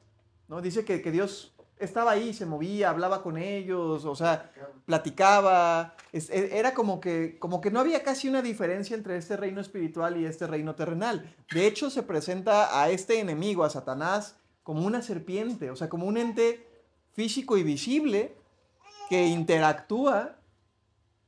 ¿no? 0.47 0.61
Dice 0.61 0.85
que, 0.85 0.99
Dios 1.11 1.53
estaba 1.77 2.11
ahí, 2.11 2.33
se 2.33 2.45
movía, 2.45 2.89
hablaba 2.89 3.23
con 3.23 3.37
ellos, 3.37 4.05
o 4.05 4.15
sea, 4.15 4.51
platicaba. 4.85 5.95
E, 6.11 6.49
era 6.53 6.73
como 6.73 6.99
que, 6.99 7.37
como 7.39 7.61
que 7.61 7.71
no 7.71 7.79
había 7.79 8.03
casi 8.03 8.27
una 8.27 8.41
diferencia 8.41 8.95
entre 8.95 9.17
este 9.17 9.37
reino 9.37 9.61
espiritual 9.61 10.17
y 10.17 10.25
este 10.25 10.47
reino 10.47 10.75
terrenal. 10.75 11.35
De 11.51 11.65
hecho, 11.65 11.89
se 11.89 12.03
presenta 12.03 12.81
a 12.81 12.89
este 12.89 13.19
enemigo, 13.19 13.63
a 13.63 13.69
Satanás, 13.69 14.35
como 14.63 14.85
una 14.85 15.01
serpiente, 15.01 15.71
o 15.71 15.75
sea, 15.75 15.89
como 15.89 16.05
un 16.05 16.17
ente 16.17 16.67
físico 17.13 17.57
y 17.57 17.63
visible 17.63 18.35
que 19.09 19.25
interactúa 19.25 20.35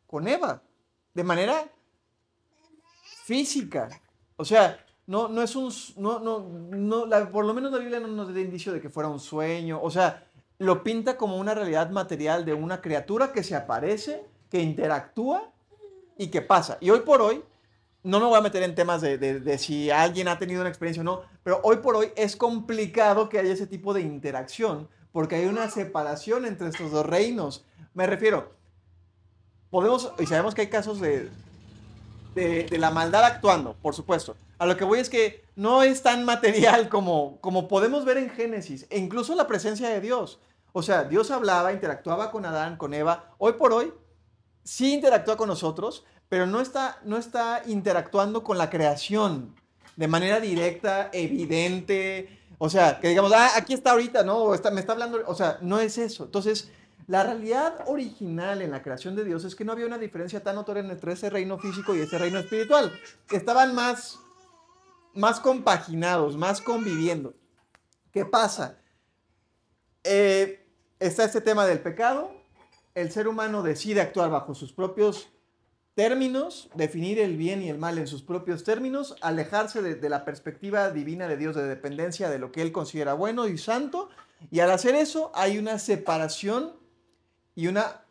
con 0.05 0.27
Eva 0.27 0.61
de 1.13 1.23
manera 1.23 1.71
física. 3.23 3.89
O 4.35 4.45
sea, 4.45 4.85
no, 5.11 5.27
no 5.27 5.41
es 5.41 5.57
un, 5.57 5.73
no, 5.97 6.19
no, 6.19 6.39
no 6.39 7.31
por 7.33 7.43
lo 7.43 7.53
menos 7.53 7.69
la 7.69 7.79
Biblia 7.79 7.99
no 7.99 8.07
nos 8.07 8.33
da 8.33 8.39
indicio 8.39 8.71
de 8.71 8.79
que 8.79 8.89
fuera 8.89 9.09
un 9.09 9.19
sueño, 9.19 9.77
o 9.83 9.91
sea, 9.91 10.23
lo 10.57 10.83
pinta 10.83 11.17
como 11.17 11.35
una 11.35 11.53
realidad 11.53 11.89
material 11.89 12.45
de 12.45 12.53
una 12.53 12.79
criatura 12.79 13.33
que 13.33 13.43
se 13.43 13.53
aparece, 13.53 14.25
que 14.49 14.61
interactúa 14.61 15.51
y 16.17 16.27
que 16.27 16.41
pasa. 16.41 16.77
Y 16.79 16.91
hoy 16.91 17.01
por 17.01 17.21
hoy, 17.21 17.43
no 18.03 18.21
me 18.21 18.27
voy 18.27 18.37
a 18.37 18.41
meter 18.41 18.63
en 18.63 18.73
temas 18.73 19.01
de, 19.01 19.17
de, 19.17 19.57
si 19.57 19.91
alguien 19.91 20.29
ha 20.29 20.39
tenido 20.39 20.61
una 20.61 20.69
experiencia 20.69 21.01
o 21.01 21.03
no, 21.03 21.23
pero 21.43 21.59
hoy 21.63 21.77
por 21.77 21.97
hoy 21.97 22.13
es 22.15 22.37
complicado 22.37 23.27
que 23.27 23.37
haya 23.37 23.51
ese 23.51 23.67
tipo 23.67 23.93
de 23.93 23.99
interacción, 23.99 24.87
porque 25.11 25.35
hay 25.35 25.45
una 25.45 25.69
separación 25.69 26.45
entre 26.45 26.69
estos 26.69 26.89
dos 26.89 27.05
reinos. 27.05 27.65
Me 27.93 28.07
refiero, 28.07 28.53
podemos, 29.69 30.13
y 30.19 30.25
sabemos 30.25 30.55
que 30.55 30.61
hay 30.61 30.69
casos 30.69 31.01
de, 31.01 31.29
de, 32.35 32.67
la 32.77 32.91
maldad 32.91 33.23
actuando, 33.23 33.75
por 33.81 33.93
supuesto, 33.93 34.35
a 34.57 34.65
lo 34.65 34.77
que 34.77 34.83
voy 34.83 34.99
es 34.99 35.09
que 35.09 35.43
no 35.55 35.83
es 35.83 36.01
tan 36.01 36.23
material 36.23 36.89
como, 36.89 37.39
como 37.41 37.67
podemos 37.67 38.05
ver 38.05 38.17
en 38.17 38.29
Génesis, 38.29 38.87
e 38.89 38.99
incluso 38.99 39.35
la 39.35 39.47
presencia 39.47 39.89
de 39.89 40.01
Dios. 40.01 40.39
O 40.73 40.83
sea, 40.83 41.03
Dios 41.03 41.31
hablaba, 41.31 41.73
interactuaba 41.73 42.31
con 42.31 42.45
Adán, 42.45 42.77
con 42.77 42.93
Eva. 42.93 43.33
Hoy 43.37 43.53
por 43.53 43.73
hoy 43.73 43.91
sí 44.63 44.93
interactúa 44.93 45.35
con 45.35 45.49
nosotros, 45.49 46.05
pero 46.29 46.47
no 46.47 46.61
está, 46.61 46.99
no 47.03 47.17
está 47.17 47.61
interactuando 47.65 48.43
con 48.43 48.57
la 48.57 48.69
creación 48.69 49.55
de 49.97 50.07
manera 50.07 50.39
directa, 50.39 51.09
evidente. 51.11 52.39
O 52.57 52.69
sea, 52.69 52.99
que 52.99 53.09
digamos, 53.09 53.33
ah, 53.33 53.51
aquí 53.55 53.73
está 53.73 53.91
ahorita, 53.91 54.23
¿no? 54.23 54.53
está, 54.53 54.71
me 54.71 54.79
está 54.79 54.93
hablando. 54.93 55.21
O 55.27 55.35
sea, 55.35 55.57
no 55.61 55.79
es 55.79 55.97
eso. 55.97 56.25
Entonces, 56.25 56.71
la 57.11 57.23
realidad 57.23 57.83
original 57.87 58.61
en 58.61 58.71
la 58.71 58.81
creación 58.81 59.17
de 59.17 59.25
Dios 59.25 59.43
es 59.43 59.53
que 59.53 59.65
no 59.65 59.73
había 59.73 59.85
una 59.85 59.97
diferencia 59.97 60.41
tan 60.41 60.55
notoria 60.55 60.81
entre 60.81 61.11
ese 61.11 61.29
reino 61.29 61.59
físico 61.59 61.93
y 61.93 61.99
ese 61.99 62.17
reino 62.17 62.39
espiritual. 62.39 62.89
Estaban 63.29 63.75
más 63.75 64.17
más 65.13 65.41
compaginados, 65.41 66.37
más 66.37 66.61
conviviendo. 66.61 67.33
¿Qué 68.13 68.23
pasa? 68.23 68.77
Eh, 70.05 70.65
está 71.01 71.25
este 71.25 71.41
tema 71.41 71.65
del 71.65 71.81
pecado. 71.81 72.31
El 72.95 73.11
ser 73.11 73.27
humano 73.27 73.61
decide 73.61 73.99
actuar 73.99 74.29
bajo 74.29 74.55
sus 74.55 74.71
propios 74.71 75.27
términos, 75.95 76.69
definir 76.75 77.19
el 77.19 77.35
bien 77.35 77.61
y 77.61 77.67
el 77.67 77.77
mal 77.77 77.97
en 77.97 78.07
sus 78.07 78.23
propios 78.23 78.63
términos, 78.63 79.17
alejarse 79.19 79.81
de, 79.81 80.09
la 80.09 80.23
perspectiva 80.23 80.91
divina 80.91 81.27
de 81.27 81.35
Dios, 81.35 81.57
de 81.57 81.67
dependencia 81.67 82.29
de 82.29 82.39
lo 82.39 82.53
que 82.53 82.61
Él 82.61 82.71
considera 82.71 83.15
bueno 83.15 83.49
y 83.49 83.57
santo. 83.57 84.07
Y 84.49 84.61
al 84.61 84.71
hacer 84.71 84.95
eso 84.95 85.29
hay 85.35 85.57
una 85.57 85.77
separación 85.77 86.80
y 87.55 87.67
una, 87.67 88.01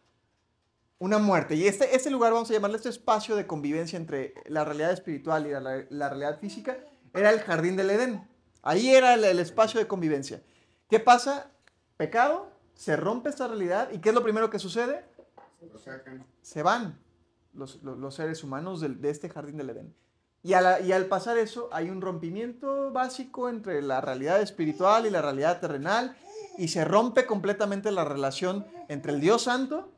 una 0.99 1.19
muerte. 1.19 1.55
Y 1.57 1.67
este, 1.67 1.95
este 1.97 2.11
lugar, 2.11 2.33
vamos 2.33 2.51
a 2.51 2.53
llamarle 2.53 2.77
este 2.77 2.89
espacio 2.91 3.37
de 3.37 3.47
convivencia 3.47 3.97
entre 3.97 4.35
la 4.47 4.65
realidad 4.65 4.93
espiritual 4.93 5.47
y 5.47 5.51
la 5.95 6.09
realidad 6.09 6.39
física, 6.39 6.77
era 7.15 7.31
el 7.31 7.41
jardín 7.41 7.77
del 7.77 7.91
Edén. 7.91 8.29
Ahí 8.63 8.91
era 8.95 9.15
el, 9.15 9.39
espacio 9.39 9.81
de 9.81 9.87
convivencia. 9.87 10.43
¿Qué 10.89 11.01
pasa? 11.01 11.51
pecado, 11.97 12.51
se 12.75 12.97
rompe 12.97 13.29
esta 13.29 13.47
realidad 13.47 13.91
y 13.93 13.99
¿qué 13.99 14.09
es 14.09 14.15
lo 14.15 14.23
primero 14.23 14.49
que 14.49 14.59
sucede? 14.59 15.05
Se 16.41 16.63
van 16.63 16.99
los, 17.53 17.83
los- 17.83 17.99
los 17.99 18.15
seres 18.15 18.43
humanos 18.43 18.81
del- 18.81 19.01
de, 19.03 19.11
este 19.11 19.29
jardín 19.29 19.59
del 19.59 19.69
Edén. 19.71 19.95
Y, 20.43 20.55
a 20.55 20.63
la- 20.63 20.81
y 20.81 20.93
al 20.93 21.05
pasar 21.05 21.37
eso 21.37 21.69
hay 21.73 21.91
un 21.91 22.01
rompimiento 22.01 22.91
básico 22.91 23.51
entre 23.51 23.83
la 23.83 24.01
realidad 24.01 24.41
espiritual 24.41 25.05
y 25.05 25.11
la 25.11 25.21
realidad 25.21 25.61
terrenal 25.61 26.17
y 26.61 26.69
se 26.69 26.85
rompe 26.85 27.25
completamente 27.25 27.91
la 27.91 28.05
relación 28.05 28.67
entre 28.89 29.13
el 29.13 29.21
Dios 29.23 29.45
Santo 29.45 29.89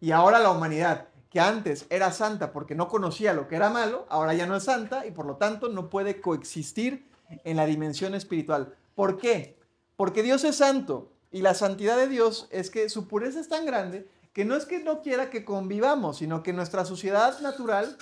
y 0.00 0.12
ahora 0.12 0.38
la 0.38 0.52
humanidad, 0.52 1.08
que 1.30 1.40
antes 1.40 1.86
era 1.90 2.12
santa 2.12 2.52
porque 2.52 2.76
no 2.76 2.86
conocía 2.86 3.32
lo 3.32 3.48
que 3.48 3.56
era 3.56 3.70
malo, 3.70 4.06
ahora 4.08 4.32
ya 4.32 4.46
no 4.46 4.54
es 4.54 4.62
santa 4.62 5.04
y 5.04 5.10
por 5.10 5.26
lo 5.26 5.34
tanto 5.34 5.68
no 5.68 5.90
puede 5.90 6.20
coexistir 6.20 7.10
en 7.42 7.56
la 7.56 7.66
dimensión 7.66 8.14
espiritual. 8.14 8.76
¿Por 8.94 9.18
qué? 9.18 9.58
Porque 9.96 10.22
Dios 10.22 10.44
es 10.44 10.58
santo 10.58 11.10
y 11.32 11.42
la 11.42 11.54
santidad 11.54 11.96
de 11.96 12.06
Dios 12.06 12.46
es 12.52 12.70
que 12.70 12.88
su 12.88 13.08
pureza 13.08 13.40
es 13.40 13.48
tan 13.48 13.66
grande 13.66 14.06
que 14.32 14.44
no 14.44 14.54
es 14.54 14.66
que 14.66 14.78
no 14.78 15.02
quiera 15.02 15.28
que 15.28 15.44
convivamos, 15.44 16.18
sino 16.18 16.44
que 16.44 16.52
nuestra 16.52 16.84
sociedad 16.84 17.40
natural 17.40 17.96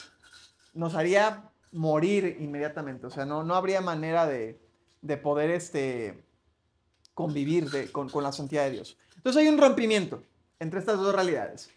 nos 0.74 0.94
haría 0.94 1.50
morir 1.72 2.36
inmediatamente. 2.38 3.06
O 3.06 3.10
sea, 3.10 3.24
no, 3.24 3.44
no 3.44 3.54
habría 3.54 3.80
manera 3.80 4.26
de, 4.26 4.60
de 5.00 5.16
poder 5.16 5.50
este, 5.50 6.27
convivir 7.18 7.68
de- 7.68 7.90
con, 7.90 8.08
la 8.22 8.30
santidad 8.30 8.62
de 8.66 8.70
Dios. 8.70 8.96
Entonces 9.16 9.42
hay 9.42 9.48
un 9.48 9.58
rompimiento 9.58 10.22
entre 10.60 10.78
estas 10.78 10.98
dos 10.98 11.12
realidades. 11.12 11.68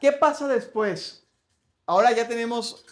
¿Qué 0.00 0.12
pasa 0.12 0.46
después? 0.46 1.26
Ahora 1.84 2.12
ya 2.12 2.28
tenemos 2.28 2.84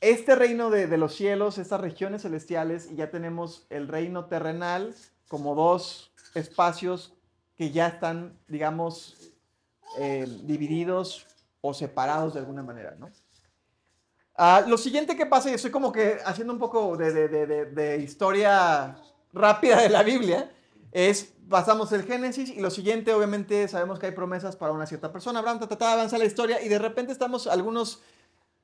este 0.00 0.34
reino 0.34 0.70
de, 0.70 0.98
los 0.98 1.14
cielos, 1.14 1.56
estas 1.58 1.80
regiones 1.80 2.22
celestiales, 2.22 2.90
y 2.90 2.96
ya 2.96 3.12
tenemos 3.12 3.68
el 3.70 3.86
reino 3.86 4.24
terrenal 4.24 4.92
como 5.28 5.54
dos 5.54 6.10
espacios 6.34 7.12
que 7.56 7.70
ya 7.70 7.86
están, 7.86 8.36
digamos, 8.48 9.32
eh, 10.00 10.26
divididos 10.42 11.28
o 11.60 11.74
separados 11.74 12.34
de 12.34 12.40
alguna 12.40 12.64
manera, 12.64 12.96
¿no? 12.98 13.08
Ah, 14.34 14.64
lo 14.66 14.76
siguiente 14.76 15.16
que 15.16 15.26
pasa, 15.26 15.48
y 15.48 15.54
estoy 15.54 15.70
como 15.70 15.92
que 15.92 16.18
haciendo 16.24 16.52
un 16.52 16.58
poco 16.58 16.96
de 16.96 18.00
historia 18.02 19.00
rápida 19.32 19.80
de 19.80 19.88
la 19.88 20.02
Biblia, 20.02 20.50
es, 20.92 21.32
pasamos 21.48 21.92
el 21.92 22.04
Génesis 22.04 22.50
y 22.50 22.60
lo 22.60 22.70
siguiente, 22.70 23.12
obviamente, 23.12 23.68
sabemos 23.68 23.98
que 23.98 24.06
hay 24.06 24.12
promesas 24.12 24.56
para 24.56 24.72
una 24.72 24.86
cierta 24.86 25.12
persona, 25.12 25.38
Abraham, 25.38 25.60
ta, 25.60 25.68
ta, 25.68 25.78
ta, 25.78 25.92
avanza 25.92 26.18
la 26.18 26.24
historia 26.24 26.62
y 26.62 26.68
de 26.68 26.78
repente 26.78 27.12
estamos 27.12 27.46
algunos 27.46 28.02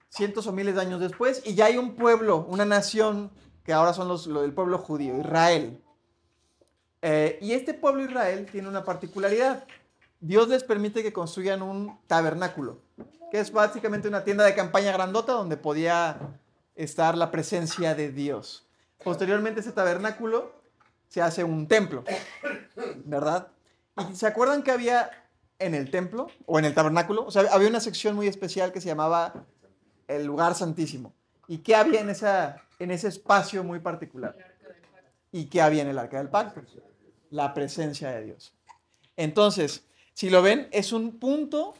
cientos 0.08 0.46
o 0.46 0.52
miles 0.52 0.74
de 0.74 0.80
años 0.80 1.00
después 1.00 1.42
y 1.44 1.54
ya 1.54 1.66
hay 1.66 1.78
un 1.78 1.94
pueblo, 1.94 2.46
una 2.48 2.64
nación, 2.64 3.30
que 3.64 3.72
ahora 3.72 3.92
son 3.92 4.08
los, 4.08 4.26
lo 4.26 4.42
del 4.42 4.52
pueblo 4.52 4.78
judío, 4.78 5.18
Israel. 5.18 5.82
Eh, 7.02 7.38
y 7.42 7.52
este 7.52 7.74
pueblo 7.74 8.04
Israel 8.04 8.46
tiene 8.50 8.68
una 8.68 8.84
particularidad. 8.84 9.64
Dios 10.20 10.48
les 10.48 10.64
permite 10.64 11.02
que 11.02 11.12
construyan 11.12 11.62
un 11.62 11.98
tabernáculo, 12.06 12.80
que 13.30 13.40
es 13.40 13.52
básicamente 13.52 14.08
una 14.08 14.24
tienda 14.24 14.44
de 14.44 14.54
campaña 14.54 14.92
grandota 14.92 15.32
donde 15.32 15.56
podía 15.56 16.38
estar 16.74 17.16
la 17.16 17.30
presencia 17.30 17.94
de 17.94 18.12
Dios. 18.12 18.65
Posteriormente 19.06 19.60
ese 19.60 19.70
tabernáculo 19.70 20.52
se 21.06 21.22
hace 21.22 21.44
un 21.44 21.68
templo, 21.68 22.02
¿verdad? 23.04 23.46
¿Y 24.10 24.16
se 24.16 24.26
acuerdan 24.26 24.64
que 24.64 24.72
había 24.72 25.28
en 25.60 25.76
el 25.76 25.92
templo 25.92 26.26
o 26.44 26.58
en 26.58 26.64
el 26.64 26.74
tabernáculo? 26.74 27.24
O 27.24 27.30
sea, 27.30 27.44
había 27.52 27.68
una 27.68 27.78
sección 27.78 28.16
muy 28.16 28.26
especial 28.26 28.72
que 28.72 28.80
se 28.80 28.88
llamaba 28.88 29.46
el 30.08 30.26
lugar 30.26 30.56
santísimo. 30.56 31.14
¿Y 31.46 31.58
qué 31.58 31.76
había 31.76 32.00
en, 32.00 32.10
esa, 32.10 32.64
en 32.80 32.90
ese 32.90 33.06
espacio 33.06 33.62
muy 33.62 33.78
particular? 33.78 34.36
¿Y 35.30 35.44
qué 35.44 35.62
había 35.62 35.82
en 35.82 35.88
el 35.88 36.00
arca 36.00 36.18
del 36.18 36.28
pacto? 36.28 36.62
La 37.30 37.54
presencia 37.54 38.10
de 38.10 38.24
Dios. 38.24 38.56
Entonces, 39.16 39.86
si 40.14 40.30
lo 40.30 40.42
ven, 40.42 40.68
es 40.72 40.92
un 40.92 41.20
punto, 41.20 41.74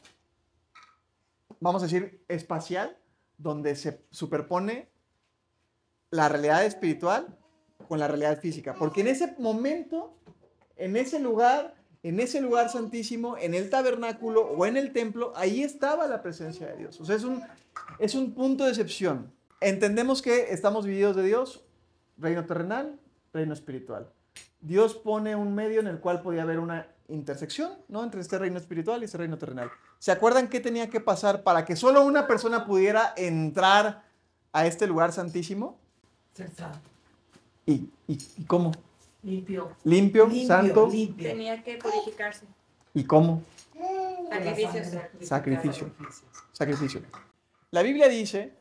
vamos 1.58 1.82
a 1.82 1.86
decir, 1.86 2.24
espacial, 2.28 2.96
donde 3.36 3.74
se 3.74 4.00
superpone 4.12 4.94
la 6.16 6.28
realidad 6.28 6.64
espiritual 6.64 7.26
con 7.88 7.98
la 7.98 8.08
realidad 8.08 8.40
física. 8.40 8.74
Porque 8.74 9.02
en 9.02 9.08
ese 9.08 9.34
momento, 9.38 10.16
en 10.76 10.96
ese 10.96 11.20
lugar, 11.20 11.74
en 12.02 12.20
ese 12.20 12.40
lugar 12.40 12.70
santísimo, 12.70 13.36
en 13.38 13.54
el 13.54 13.70
tabernáculo 13.70 14.42
o 14.42 14.66
en 14.66 14.76
el 14.76 14.92
templo, 14.92 15.32
ahí 15.36 15.62
estaba 15.62 16.06
la 16.06 16.22
presencia 16.22 16.66
de 16.66 16.76
Dios. 16.76 17.00
O 17.00 17.04
sea, 17.04 17.16
es 17.16 17.24
un, 17.24 17.42
es 17.98 18.14
un 18.14 18.34
punto 18.34 18.64
de 18.64 18.70
excepción. 18.70 19.32
Entendemos 19.60 20.22
que 20.22 20.52
estamos 20.52 20.84
divididos 20.84 21.16
de 21.16 21.22
Dios, 21.22 21.64
reino 22.18 22.44
terrenal, 22.44 22.98
reino 23.32 23.52
espiritual. 23.52 24.10
Dios 24.60 24.94
pone 24.94 25.36
un 25.36 25.54
medio 25.54 25.80
en 25.80 25.86
el 25.86 26.00
cual 26.00 26.22
podía 26.22 26.42
haber 26.42 26.58
una 26.58 26.88
intersección, 27.08 27.72
¿no? 27.88 28.02
Entre 28.02 28.20
este 28.20 28.38
reino 28.38 28.58
espiritual 28.58 29.02
y 29.02 29.04
este 29.04 29.18
reino 29.18 29.38
terrenal. 29.38 29.70
¿Se 29.98 30.10
acuerdan 30.12 30.48
qué 30.48 30.60
tenía 30.60 30.90
que 30.90 31.00
pasar 31.00 31.42
para 31.42 31.64
que 31.64 31.76
solo 31.76 32.04
una 32.04 32.26
persona 32.26 32.66
pudiera 32.66 33.14
entrar 33.16 34.04
a 34.52 34.66
este 34.66 34.86
lugar 34.86 35.12
santísimo? 35.12 35.78
¿Y, 37.66 37.72
y, 38.06 38.18
y 38.38 38.44
cómo? 38.44 38.72
limpio. 39.22 39.72
Limpio, 39.84 40.26
limpio, 40.26 40.46
santo. 40.46 40.88
limpio. 40.88 41.28
Tenía 41.28 41.62
que 41.62 41.78
purificarse. 41.78 42.46
¿Y 42.94 43.04
cómo? 43.04 43.42
Sangre 44.30 44.56
Sacrificio. 45.20 45.20
sacrificios. 45.20 45.90
Sacrificio. 46.52 47.02
La 47.70 47.82
Biblia 47.82 48.08
dice 48.08 48.54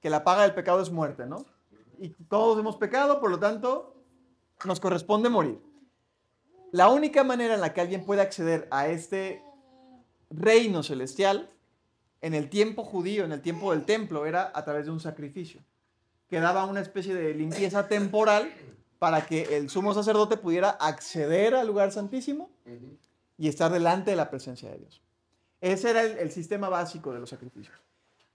que 0.00 0.10
la 0.10 0.24
paga 0.24 0.42
del 0.42 0.54
pecado 0.54 0.80
es 0.80 0.90
muerte, 0.90 1.26
¿no? 1.26 1.44
Y 1.98 2.10
todos 2.28 2.58
hemos 2.58 2.76
pecado, 2.76 3.20
por 3.20 3.30
lo 3.30 3.38
tanto, 3.38 3.94
nos 4.64 4.80
corresponde 4.80 5.28
morir. 5.28 5.60
La 6.72 6.88
única 6.88 7.24
manera 7.24 7.54
en 7.54 7.60
la 7.60 7.72
que 7.72 7.80
alguien 7.80 8.04
puede 8.04 8.20
acceder 8.22 8.68
a 8.70 8.88
este 8.88 9.42
reino 10.30 10.82
celestial, 10.82 11.50
en 12.20 12.34
el 12.34 12.48
tiempo 12.48 12.84
judío, 12.84 13.24
en 13.24 13.32
el 13.32 13.40
tiempo 13.40 13.72
del 13.72 13.84
templo, 13.84 14.26
era 14.26 14.50
a 14.54 14.64
través 14.64 14.86
de 14.86 14.92
un 14.92 15.00
sacrificio, 15.00 15.60
que 16.28 16.40
daba 16.40 16.64
una 16.64 16.80
especie 16.80 17.14
de 17.14 17.34
limpieza 17.34 17.88
temporal 17.88 18.52
para 18.98 19.26
que 19.26 19.56
el 19.56 19.70
sumo 19.70 19.94
sacerdote 19.94 20.36
pudiera 20.36 20.70
acceder 20.70 21.54
al 21.54 21.66
lugar 21.66 21.92
santísimo 21.92 22.50
y 23.38 23.48
estar 23.48 23.70
delante 23.70 24.10
de 24.10 24.16
la 24.16 24.30
presencia 24.30 24.70
de 24.70 24.78
Dios. 24.78 25.02
Ese 25.60 25.90
era 25.90 26.02
el, 26.02 26.18
el 26.18 26.30
sistema 26.30 26.68
básico 26.68 27.12
de 27.12 27.20
los 27.20 27.30
sacrificios. 27.30 27.76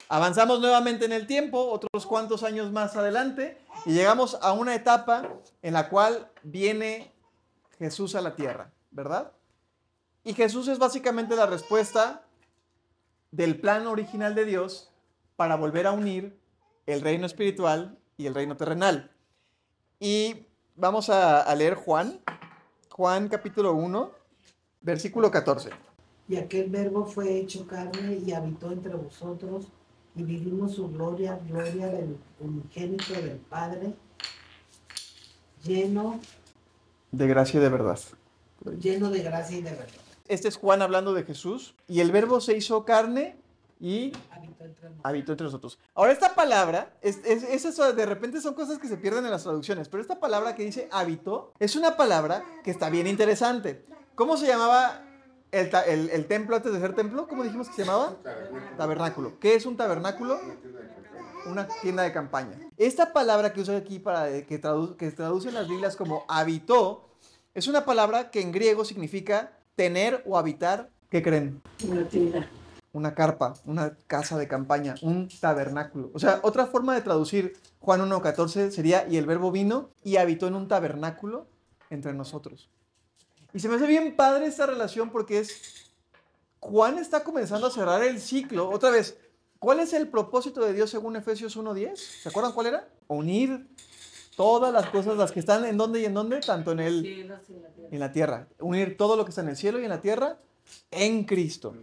Avanzamos 0.10 0.60
nuevamente 0.60 1.06
en 1.06 1.12
el 1.12 1.26
tiempo, 1.28 1.70
otros 1.70 2.06
cuantos 2.06 2.44
años 2.44 2.72
más 2.72 2.96
adelante, 2.96 3.58
y 3.86 3.94
llegamos 3.94 4.38
a 4.42 4.52
una 4.52 4.76
etapa 4.76 5.30
en 5.62 5.74
la 5.74 5.90
cual 5.90 6.30
viene 6.44 7.14
Jesús 7.80 8.16
a 8.16 8.22
la 8.22 8.36
tierra, 8.36 8.72
¿verdad? 8.92 9.32
Y 10.24 10.34
Jesús 10.34 10.68
es 10.68 10.80
básicamente 10.80 11.36
la 11.36 11.46
respuesta 11.46 12.26
del 13.32 13.60
plan 13.60 13.88
original 13.88 14.36
de 14.36 14.46
Dios 14.46 14.92
para 15.36 15.56
volver 15.56 15.88
a 15.88 15.94
unir 15.94 16.38
el 16.86 17.02
reino 17.02 17.26
espiritual 17.26 17.98
y 18.18 18.28
el 18.28 18.36
reino 18.36 18.58
terrenal. 18.58 19.12
Y 20.00 20.48
vamos 20.76 21.10
a, 21.10 21.42
a 21.42 21.56
leer 21.56 21.76
Juan, 21.76 22.20
Juan 22.90 23.28
capítulo 23.30 23.74
1, 23.74 24.12
versículo 24.82 25.32
14. 25.32 25.70
Y 26.28 26.38
aquel 26.38 26.70
verbo 26.70 27.06
fue 27.06 27.38
hecho 27.40 27.68
carne 27.68 28.18
y 28.26 28.32
habitó 28.32 28.72
entre 28.72 28.94
vosotros 28.96 29.68
y 30.16 30.24
vivimos 30.24 30.76
su 30.76 30.90
gloria, 30.90 31.40
gloria 31.48 31.88
del 31.88 32.18
unigénito 32.40 33.14
del 33.14 33.38
Padre, 33.38 33.94
lleno, 35.64 36.20
De 37.12 37.28
gracia 37.28 37.60
y 37.60 37.64
de 37.64 37.70
verdad. 37.70 38.00
lleno 38.80 39.10
de 39.10 39.22
gracia 39.24 39.58
y 39.58 39.62
de 39.62 39.72
verdad. 39.72 39.88
Este 40.28 40.48
es 40.48 40.58
Juan 40.58 40.82
hablando 40.82 41.14
de 41.14 41.24
Jesús 41.24 41.76
y 41.88 42.00
el 42.00 42.12
verbo 42.12 42.40
se 42.40 42.56
hizo 42.56 42.86
carne 42.86 43.36
y 43.82 44.14
Habitó 44.32 44.64
entre 44.64 44.84
nosotros. 44.90 45.00
habitó 45.04 45.32
entre 45.34 45.46
nosotros. 45.46 45.80
Ahora 45.96 46.12
esta 46.12 46.36
palabra, 46.36 46.94
es, 47.02 47.18
es- 47.26 47.44
es 47.44 47.66
eso, 47.66 47.92
de 47.94 48.06
repente 48.06 48.40
son 48.40 48.54
cosas 48.54 48.78
que 48.78 48.88
se 48.88 48.96
pierden 48.98 49.26
en 49.26 49.32
las 49.32 49.44
traducciones, 49.44 49.90
pero 49.90 50.02
esta 50.02 50.20
palabra 50.20 50.56
que 50.56 50.64
dice 50.64 50.88
habitó 50.92 51.52
es 51.60 51.76
una 51.76 51.98
palabra 51.98 52.44
que 52.64 52.70
está 52.72 52.90
bien 52.92 53.08
interesante. 53.08 53.84
¿Cómo 54.16 54.38
se 54.38 54.46
llamaba 54.48 55.02
el, 55.52 55.70
el- 55.88 56.10
el 56.12 56.26
templo 56.28 56.56
antes 56.56 56.72
de 56.72 56.80
ser 56.80 56.94
templo? 56.96 57.28
¿Cómo 57.28 57.44
dijimos 57.44 57.68
que 57.70 57.74
se 57.76 57.84
llamaba? 57.86 58.16
Tabernáculo. 58.24 58.78
Tabernáculo. 58.78 59.40
¿Qué 59.40 59.56
es 59.56 59.66
un 59.66 59.76
tabernáculo? 59.76 60.40
Una 60.40 60.54
tienda 60.62 60.84
de 60.84 60.94
campaña. 60.94 61.52
una 61.52 61.68
tienda 61.82 62.04
de 62.04 62.12
campaña. 62.12 62.60
Esta 62.78 63.14
palabra 63.14 63.52
que 63.52 63.62
usa 63.62 63.76
aquí 63.78 63.98
para 63.98 64.26
que, 64.46 64.62
tradu- 64.62 64.96
que 64.96 65.10
traduce 65.12 65.48
en 65.50 65.56
las 65.56 65.68
Biblias 65.68 65.96
como 65.96 66.24
habitó 66.28 67.10
es 67.56 67.68
una 67.68 67.84
palabra 67.84 68.30
que 68.32 68.42
en 68.42 68.52
griego 68.52 68.86
significa 68.86 69.58
tener 69.76 70.24
o 70.28 70.38
habitar. 70.38 70.90
¿Qué 71.10 71.22
creen? 71.24 71.62
Una 71.90 72.08
tienda. 72.08 72.48
Una 72.94 73.16
carpa, 73.16 73.54
una 73.66 73.98
casa 74.08 74.38
de 74.38 74.48
campaña, 74.48 74.96
un 75.02 75.30
tabernáculo. 75.40 76.12
O 76.14 76.20
sea, 76.20 76.40
otra 76.44 76.66
forma 76.66 76.94
de 76.94 77.02
traducir 77.02 77.54
Juan 77.80 78.02
1.14 78.02 78.70
sería 78.70 79.08
y 79.08 79.18
el 79.18 79.26
verbo 79.26 79.52
vino 79.52 79.92
y 80.04 80.18
habitó 80.18 80.48
en 80.48 80.56
un 80.56 80.68
tabernáculo 80.68 81.48
entre 81.90 82.14
nosotros. 82.14 82.70
Y 83.54 83.60
se 83.60 83.70
me 83.70 83.76
hace 83.76 83.88
bien 83.88 84.16
padre 84.16 84.46
esta 84.46 84.66
relación 84.66 85.10
porque 85.10 85.40
es 85.40 85.92
Juan 86.60 86.98
está 86.98 87.24
comenzando 87.24 87.68
a 87.68 87.72
cerrar 87.72 88.04
el 88.04 88.20
ciclo. 88.20 88.70
Otra 88.70 88.90
vez, 88.90 89.18
¿cuál 89.58 89.80
es 89.80 89.94
el 89.94 90.10
propósito 90.10 90.64
de 90.66 90.74
Dios 90.74 90.90
según 90.90 91.16
Efesios 91.16 91.58
1.10? 91.58 91.96
¿Se 91.96 92.30
acuerdan 92.30 92.54
cuál 92.54 92.68
era? 92.68 92.88
Unir 93.08 93.68
Todas 94.36 94.74
las 94.74 94.90
cosas, 94.90 95.18
las 95.18 95.32
que 95.32 95.40
están 95.40 95.66
en 95.66 95.78
dónde 95.78 96.00
y 96.00 96.06
en 96.06 96.14
dónde, 96.14 96.40
tanto 96.40 96.72
en 96.72 96.80
el, 96.80 97.06
en 97.92 98.00
la 98.00 98.12
tierra. 98.12 98.48
Unir 98.60 98.96
todo 98.98 99.16
lo 99.16 99.26
que 99.26 99.30
está 99.30 99.42
en 99.42 99.50
el 99.50 99.58
cielo 99.58 99.80
y 99.80 99.84
en 99.84 99.90
la 99.90 100.02
tierra 100.02 100.40
en 100.92 101.24
Cristo. 101.26 101.74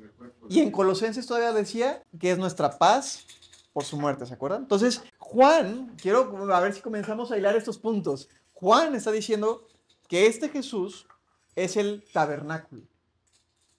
Y 0.49 0.61
en 0.61 0.71
Colosenses 0.71 1.27
todavía 1.27 1.53
decía 1.53 2.03
que 2.19 2.31
es 2.31 2.39
nuestra 2.39 2.79
paz 2.79 3.27
por 3.73 3.85
su 3.85 3.97
muerte, 3.99 4.27
¿se 4.27 4.35
acuerdan? 4.35 4.63
Entonces, 4.63 5.03
Juan, 5.19 5.95
quiero 6.01 6.53
a 6.53 6.61
ver 6.61 6.73
si 6.75 6.81
comenzamos 6.81 7.31
a 7.31 7.39
hilar 7.39 7.55
estos 7.57 7.79
puntos. 7.79 8.29
Juan 8.55 8.95
está 8.95 9.13
diciendo 9.13 9.67
que 10.09 10.27
este 10.27 10.49
Jesús 10.49 11.07
es 11.55 11.77
el 11.77 12.05
tabernáculo. 12.13 12.83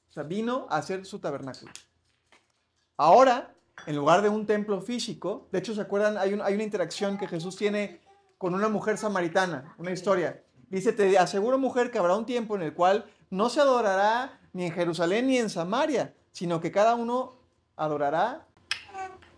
O 0.09 0.11
sea, 0.13 0.23
vino 0.23 0.67
a 0.69 0.77
hacer 0.77 1.05
su 1.05 1.19
tabernáculo. 1.19 1.71
Ahora, 2.97 3.53
en 3.85 3.95
lugar 3.95 4.21
de 4.21 4.29
un 4.29 4.45
templo 4.45 4.81
físico, 4.81 5.47
de 5.51 5.59
hecho, 5.59 5.73
¿se 5.73 5.81
acuerdan? 5.81 6.17
Hay, 6.17 6.33
un- 6.33 6.41
hay 6.41 6.53
una 6.53 6.63
interacción 6.63 7.17
que 7.17 7.27
Jesús 7.27 7.55
tiene 7.55 8.01
con 8.37 8.53
una 8.53 8.69
mujer 8.69 8.97
samaritana, 8.97 9.75
una 9.77 9.91
historia. 9.91 10.43
Dice, 10.69 10.93
te 10.93 11.17
aseguro 11.17 11.57
mujer 11.57 11.91
que 11.91 11.97
habrá 11.97 12.15
un 12.15 12.25
tiempo 12.25 12.55
en 12.55 12.61
el 12.61 12.73
cual 12.73 13.05
no 13.29 13.49
se 13.49 13.59
adorará 13.61 14.38
ni 14.53 14.65
en 14.65 14.71
Jerusalén 14.71 15.27
ni 15.27 15.37
en 15.37 15.49
Samaria, 15.49 16.13
sino 16.31 16.59
que 16.59 16.71
cada 16.71 16.95
uno 16.95 17.35
adorará 17.75 18.45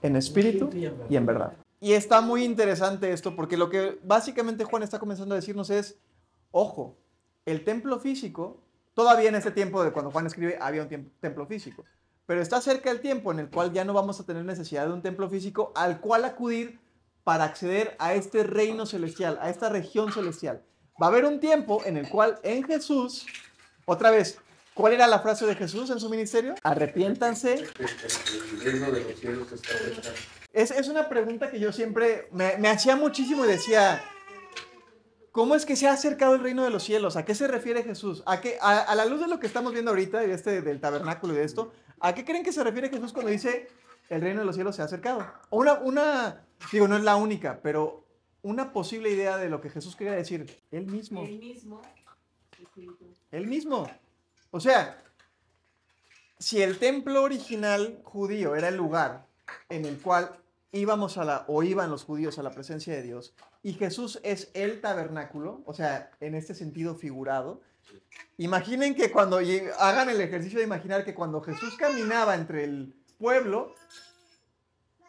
en 0.01 0.15
espíritu 0.15 0.69
y 1.09 1.15
en 1.15 1.25
verdad. 1.25 1.53
Y 1.79 1.93
está 1.93 2.21
muy 2.21 2.43
interesante 2.43 3.11
esto 3.11 3.35
porque 3.35 3.57
lo 3.57 3.69
que 3.69 3.99
básicamente 4.03 4.63
Juan 4.63 4.83
está 4.83 4.99
comenzando 4.99 5.33
a 5.33 5.37
decirnos 5.37 5.69
es, 5.69 5.97
ojo, 6.51 6.97
el 7.45 7.63
templo 7.63 7.99
físico, 7.99 8.61
todavía 8.93 9.29
en 9.29 9.35
ese 9.35 9.51
tiempo 9.51 9.83
de 9.83 9.91
cuando 9.91 10.11
Juan 10.11 10.27
escribe 10.27 10.57
había 10.61 10.83
un 10.83 11.11
templo 11.19 11.45
físico, 11.45 11.83
pero 12.25 12.41
está 12.41 12.61
cerca 12.61 12.91
el 12.91 13.01
tiempo 13.01 13.31
en 13.31 13.39
el 13.39 13.49
cual 13.49 13.73
ya 13.73 13.83
no 13.83 13.93
vamos 13.93 14.19
a 14.19 14.25
tener 14.25 14.45
necesidad 14.45 14.85
de 14.85 14.93
un 14.93 15.01
templo 15.01 15.27
físico 15.27 15.71
al 15.75 15.99
cual 16.01 16.25
acudir 16.25 16.79
para 17.23 17.45
acceder 17.45 17.95
a 17.99 18.13
este 18.13 18.43
reino 18.43 18.85
celestial, 18.85 19.37
a 19.41 19.49
esta 19.49 19.69
región 19.69 20.11
celestial. 20.11 20.63
Va 21.01 21.07
a 21.07 21.09
haber 21.09 21.25
un 21.25 21.39
tiempo 21.39 21.81
en 21.85 21.97
el 21.97 22.09
cual 22.09 22.39
en 22.43 22.63
Jesús, 22.63 23.25
otra 23.85 24.11
vez, 24.11 24.39
¿cuál 24.81 24.93
era 24.93 25.07
la 25.07 25.19
frase 25.19 25.45
de 25.45 25.55
Jesús 25.55 25.89
en 25.91 25.99
su 25.99 26.09
ministerio? 26.09 26.55
Arrepiéntanse 26.63 27.67
es, 30.53 30.71
es 30.71 30.87
una 30.87 31.07
pregunta 31.07 31.51
que 31.51 31.59
yo 31.59 31.71
siempre 31.71 32.27
me, 32.31 32.57
me 32.57 32.67
hacía 32.67 32.95
muchísimo 32.95 33.45
y 33.45 33.47
decía, 33.47 34.03
¿cómo 35.31 35.55
es 35.55 35.65
que 35.65 35.75
se 35.75 35.87
ha 35.87 35.93
acercado 35.93 36.33
el 36.35 36.41
reino 36.41 36.63
de 36.63 36.71
los 36.71 36.83
cielos? 36.83 37.15
¿A 37.15 37.25
qué 37.25 37.35
se 37.35 37.47
refiere 37.47 37.83
Jesús? 37.83 38.23
¿A, 38.25 38.41
qué, 38.41 38.57
a, 38.59 38.79
a 38.79 38.95
la 38.95 39.05
luz 39.05 39.19
de 39.21 39.27
lo 39.27 39.39
que 39.39 39.47
estamos 39.47 39.71
viendo 39.71 39.91
ahorita, 39.91 40.19
de 40.19 40.33
este, 40.33 40.61
del 40.61 40.81
tabernáculo 40.81 41.33
y 41.33 41.37
de 41.37 41.43
esto, 41.43 41.71
¿a 41.99 42.13
qué 42.15 42.25
creen 42.25 42.43
que 42.43 42.51
se 42.51 42.63
refiere 42.63 42.89
Jesús 42.89 43.13
cuando 43.13 43.31
dice 43.31 43.69
el 44.09 44.21
reino 44.21 44.39
de 44.39 44.45
los 44.45 44.55
cielos 44.55 44.75
se 44.75 44.81
ha 44.81 44.85
acercado? 44.85 45.31
Una, 45.51 45.75
una, 45.75 46.45
digo, 46.71 46.87
no 46.87 46.97
es 46.97 47.03
la 47.03 47.15
única, 47.15 47.59
pero 47.61 48.03
una 48.41 48.73
posible 48.73 49.11
idea 49.11 49.37
de 49.37 49.47
lo 49.49 49.61
que 49.61 49.69
Jesús 49.69 49.95
quería 49.95 50.13
decir, 50.13 50.59
él 50.71 50.87
mismo. 50.87 51.23
El 51.23 51.37
mismo. 51.37 51.81
Él 53.31 53.47
mismo. 53.47 53.87
O 54.51 54.59
sea, 54.59 55.01
si 56.37 56.61
el 56.61 56.77
templo 56.77 57.23
original 57.23 58.01
judío 58.03 58.55
era 58.55 58.67
el 58.67 58.75
lugar 58.75 59.25
en 59.69 59.85
el 59.85 59.99
cual 59.99 60.37
íbamos 60.71 61.17
a 61.17 61.25
la, 61.25 61.45
o 61.47 61.63
iban 61.63 61.89
los 61.89 62.03
judíos 62.03 62.37
a 62.37 62.43
la 62.43 62.51
presencia 62.51 62.93
de 62.93 63.01
Dios, 63.01 63.33
y 63.63 63.73
Jesús 63.73 64.19
es 64.23 64.49
el 64.53 64.81
tabernáculo, 64.81 65.61
o 65.65 65.73
sea, 65.73 66.11
en 66.19 66.35
este 66.35 66.53
sentido 66.53 66.95
figurado, 66.95 67.61
imaginen 68.37 68.95
que 68.95 69.11
cuando, 69.11 69.39
hagan 69.79 70.09
el 70.09 70.19
ejercicio 70.19 70.59
de 70.59 70.65
imaginar 70.65 71.05
que 71.05 71.13
cuando 71.13 71.41
Jesús 71.41 71.75
caminaba 71.77 72.35
entre 72.35 72.63
el 72.63 72.93
pueblo, 73.17 73.75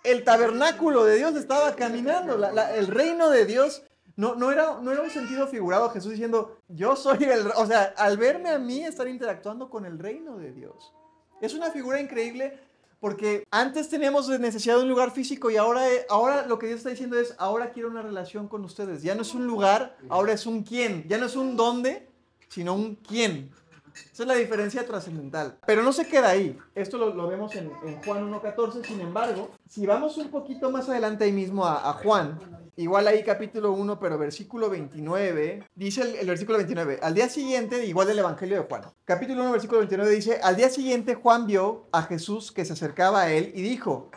el 0.04 0.24
tabernáculo 0.24 1.04
de 1.04 1.16
Dios 1.16 1.34
estaba 1.36 1.74
caminando, 1.76 2.34
el 2.74 2.86
reino 2.88 3.30
de 3.30 3.46
Dios 3.46 3.82
no, 4.22 4.36
no, 4.36 4.52
era, 4.52 4.78
no 4.80 4.92
era 4.92 5.02
un 5.02 5.10
sentido 5.10 5.48
figurado, 5.48 5.90
Jesús 5.90 6.12
diciendo, 6.12 6.56
yo 6.68 6.94
soy 6.94 7.24
el... 7.24 7.48
O 7.56 7.66
sea, 7.66 7.92
al 7.96 8.16
verme 8.16 8.50
a 8.50 8.58
mí 8.60 8.84
estar 8.84 9.08
interactuando 9.08 9.68
con 9.68 9.84
el 9.84 9.98
reino 9.98 10.38
de 10.38 10.52
Dios. 10.52 10.94
Es 11.40 11.54
una 11.54 11.72
figura 11.72 12.00
increíble 12.00 12.56
porque 13.00 13.42
antes 13.50 13.88
teníamos 13.88 14.28
necesidad 14.28 14.76
de 14.76 14.82
un 14.82 14.88
lugar 14.88 15.10
físico 15.10 15.50
y 15.50 15.56
ahora, 15.56 15.82
ahora 16.08 16.46
lo 16.46 16.56
que 16.56 16.68
Dios 16.68 16.78
está 16.78 16.90
diciendo 16.90 17.18
es, 17.18 17.34
ahora 17.36 17.72
quiero 17.72 17.88
una 17.88 18.00
relación 18.00 18.46
con 18.46 18.64
ustedes. 18.64 19.02
Ya 19.02 19.16
no 19.16 19.22
es 19.22 19.34
un 19.34 19.44
lugar, 19.44 19.96
ahora 20.08 20.32
es 20.34 20.46
un 20.46 20.62
quién. 20.62 21.04
Ya 21.08 21.18
no 21.18 21.26
es 21.26 21.34
un 21.34 21.56
dónde, 21.56 22.08
sino 22.46 22.74
un 22.74 22.94
quién. 22.94 23.50
Esa 23.94 24.22
es 24.22 24.26
la 24.26 24.34
diferencia 24.34 24.86
trascendental. 24.86 25.58
Pero 25.66 25.82
no 25.82 25.92
se 25.92 26.06
queda 26.06 26.30
ahí. 26.30 26.58
Esto 26.74 26.98
lo, 26.98 27.14
lo 27.14 27.28
vemos 27.28 27.54
en, 27.56 27.70
en 27.84 28.02
Juan 28.02 28.30
1.14. 28.32 28.84
Sin 28.86 29.00
embargo, 29.00 29.50
si 29.68 29.86
vamos 29.86 30.16
un 30.18 30.28
poquito 30.30 30.70
más 30.70 30.88
adelante 30.88 31.24
ahí 31.24 31.32
mismo 31.32 31.66
a, 31.66 31.88
a 31.90 31.92
Juan, 31.94 32.38
igual 32.76 33.06
ahí 33.06 33.22
capítulo 33.22 33.72
1, 33.72 33.98
pero 34.00 34.16
versículo 34.18 34.70
29, 34.70 35.68
dice 35.74 36.02
el, 36.02 36.16
el 36.16 36.26
versículo 36.26 36.58
29, 36.58 37.00
al 37.02 37.14
día 37.14 37.28
siguiente, 37.28 37.84
igual 37.84 38.06
del 38.08 38.18
Evangelio 38.20 38.56
de 38.62 38.66
Juan, 38.68 38.82
capítulo 39.04 39.42
1, 39.42 39.52
versículo 39.52 39.78
29 39.80 40.10
dice, 40.10 40.40
al 40.42 40.56
día 40.56 40.70
siguiente 40.70 41.14
Juan 41.14 41.46
vio 41.46 41.86
a 41.92 42.02
Jesús 42.02 42.50
que 42.50 42.64
se 42.64 42.72
acercaba 42.72 43.22
a 43.22 43.32
él 43.32 43.52
y 43.54 43.60
dijo, 43.62 44.10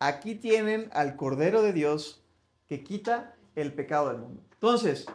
aquí 0.00 0.34
tienen 0.34 0.90
al 0.92 1.14
Cordero 1.16 1.62
de 1.62 1.72
Dios 1.72 2.22
que 2.68 2.82
quita 2.82 3.34
el 3.54 3.72
pecado 3.72 4.08
del 4.08 4.18
mundo. 4.18 4.42
Entonces, 4.54 5.06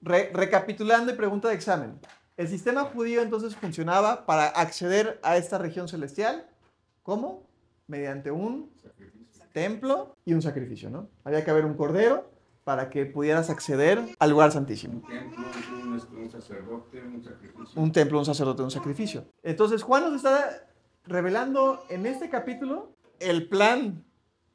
re- 0.00 0.30
recapitulando 0.34 1.12
y 1.12 1.16
pregunta 1.16 1.48
de 1.48 1.54
examen, 1.54 1.98
el 2.36 2.48
sistema 2.48 2.84
judío 2.84 3.22
entonces 3.22 3.56
funcionaba 3.56 4.26
para 4.26 4.46
acceder 4.46 5.18
a 5.22 5.36
esta 5.36 5.58
región 5.58 5.88
celestial, 5.88 6.48
¿cómo? 7.02 7.46
Mediante 7.86 8.30
un 8.30 8.70
templo 9.52 10.14
y 10.24 10.34
un 10.34 10.42
sacrificio, 10.42 10.90
¿no? 10.90 11.08
Había 11.24 11.44
que 11.44 11.50
haber 11.50 11.64
un 11.64 11.74
cordero 11.74 12.30
para 12.64 12.90
que 12.90 13.06
pudieras 13.06 13.48
acceder 13.48 14.02
al 14.18 14.30
lugar 14.30 14.52
santísimo. 14.52 14.94
Un 14.94 15.06
templo, 15.06 15.46
un, 15.82 15.96
este, 15.96 16.16
un 16.16 16.30
sacerdote, 16.30 17.00
un 17.00 17.22
sacrificio. 17.22 17.80
Un 17.80 17.92
templo, 17.92 18.18
un 18.18 18.24
sacerdote, 18.24 18.62
un 18.62 18.70
sacrificio. 18.70 19.24
Entonces 19.42 19.82
Juan 19.82 20.02
nos 20.02 20.16
está 20.16 20.68
revelando 21.04 21.84
en 21.88 22.04
este 22.06 22.28
capítulo 22.28 22.92
el 23.20 23.48
plan 23.48 24.04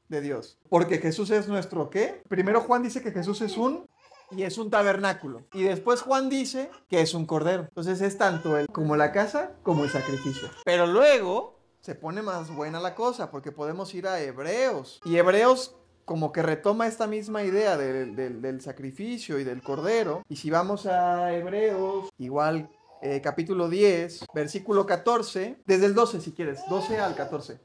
de 0.10 0.22
Dios. 0.22 0.60
Porque 0.70 0.98
Jesús 1.00 1.32
es 1.32 1.48
nuestro 1.48 1.90
qué? 1.90 2.22
Primero 2.28 2.62
Juan 2.62 2.84
dice 2.84 3.02
que 3.02 3.12
Jesús 3.12 3.42
es 3.42 3.58
un 3.58 3.88
y 4.32 4.44
es 4.44 4.58
un 4.58 4.70
tabernáculo. 4.70 5.44
Y 5.54 5.64
después 5.64 6.02
Juan 6.02 6.30
dice 6.30 6.70
que 6.90 7.02
es 7.02 7.14
un 7.14 7.26
cordero. 7.26 7.64
Entonces 7.64 8.02
es 8.02 8.18
tanto 8.18 8.58
el 8.58 8.68
como 8.68 8.96
la 8.96 9.12
casa 9.12 9.52
como 9.64 9.84
el 9.84 9.90
sacrificio. 9.90 10.48
Pero 10.66 10.88
luego 10.88 11.60
se 11.82 11.96
pone 11.96 12.22
más 12.22 12.54
buena 12.54 12.80
la 12.80 12.96
cosa 12.96 13.32
porque 13.32 13.52
podemos 13.52 13.94
ir 13.96 14.08
a 14.08 14.20
Hebreos. 14.22 15.02
Y 15.06 15.18
Hebreos 15.18 15.76
como 16.06 16.32
que 16.32 16.42
retoma 16.42 16.88
esta 16.88 17.08
misma 17.08 17.44
idea 17.44 17.78
del, 17.78 18.16
del- 18.16 18.62
sacrificio 18.62 19.40
y 19.40 19.44
del 19.44 19.62
cordero. 19.62 20.24
Y 20.30 20.36
si 20.36 20.50
vamos 20.50 20.86
a 20.86 21.34
Hebreos, 21.34 22.10
igual 22.18 22.70
eh, 23.02 23.22
capítulo 23.22 23.70
10, 23.70 24.26
versículo 24.34 24.86
14, 24.86 25.58
desde 25.66 25.86
el 25.86 25.96
12 25.96 26.22
si 26.22 26.32
quieres, 26.34 26.60
12 26.70 27.00
al 27.00 27.16
14. 27.16 27.60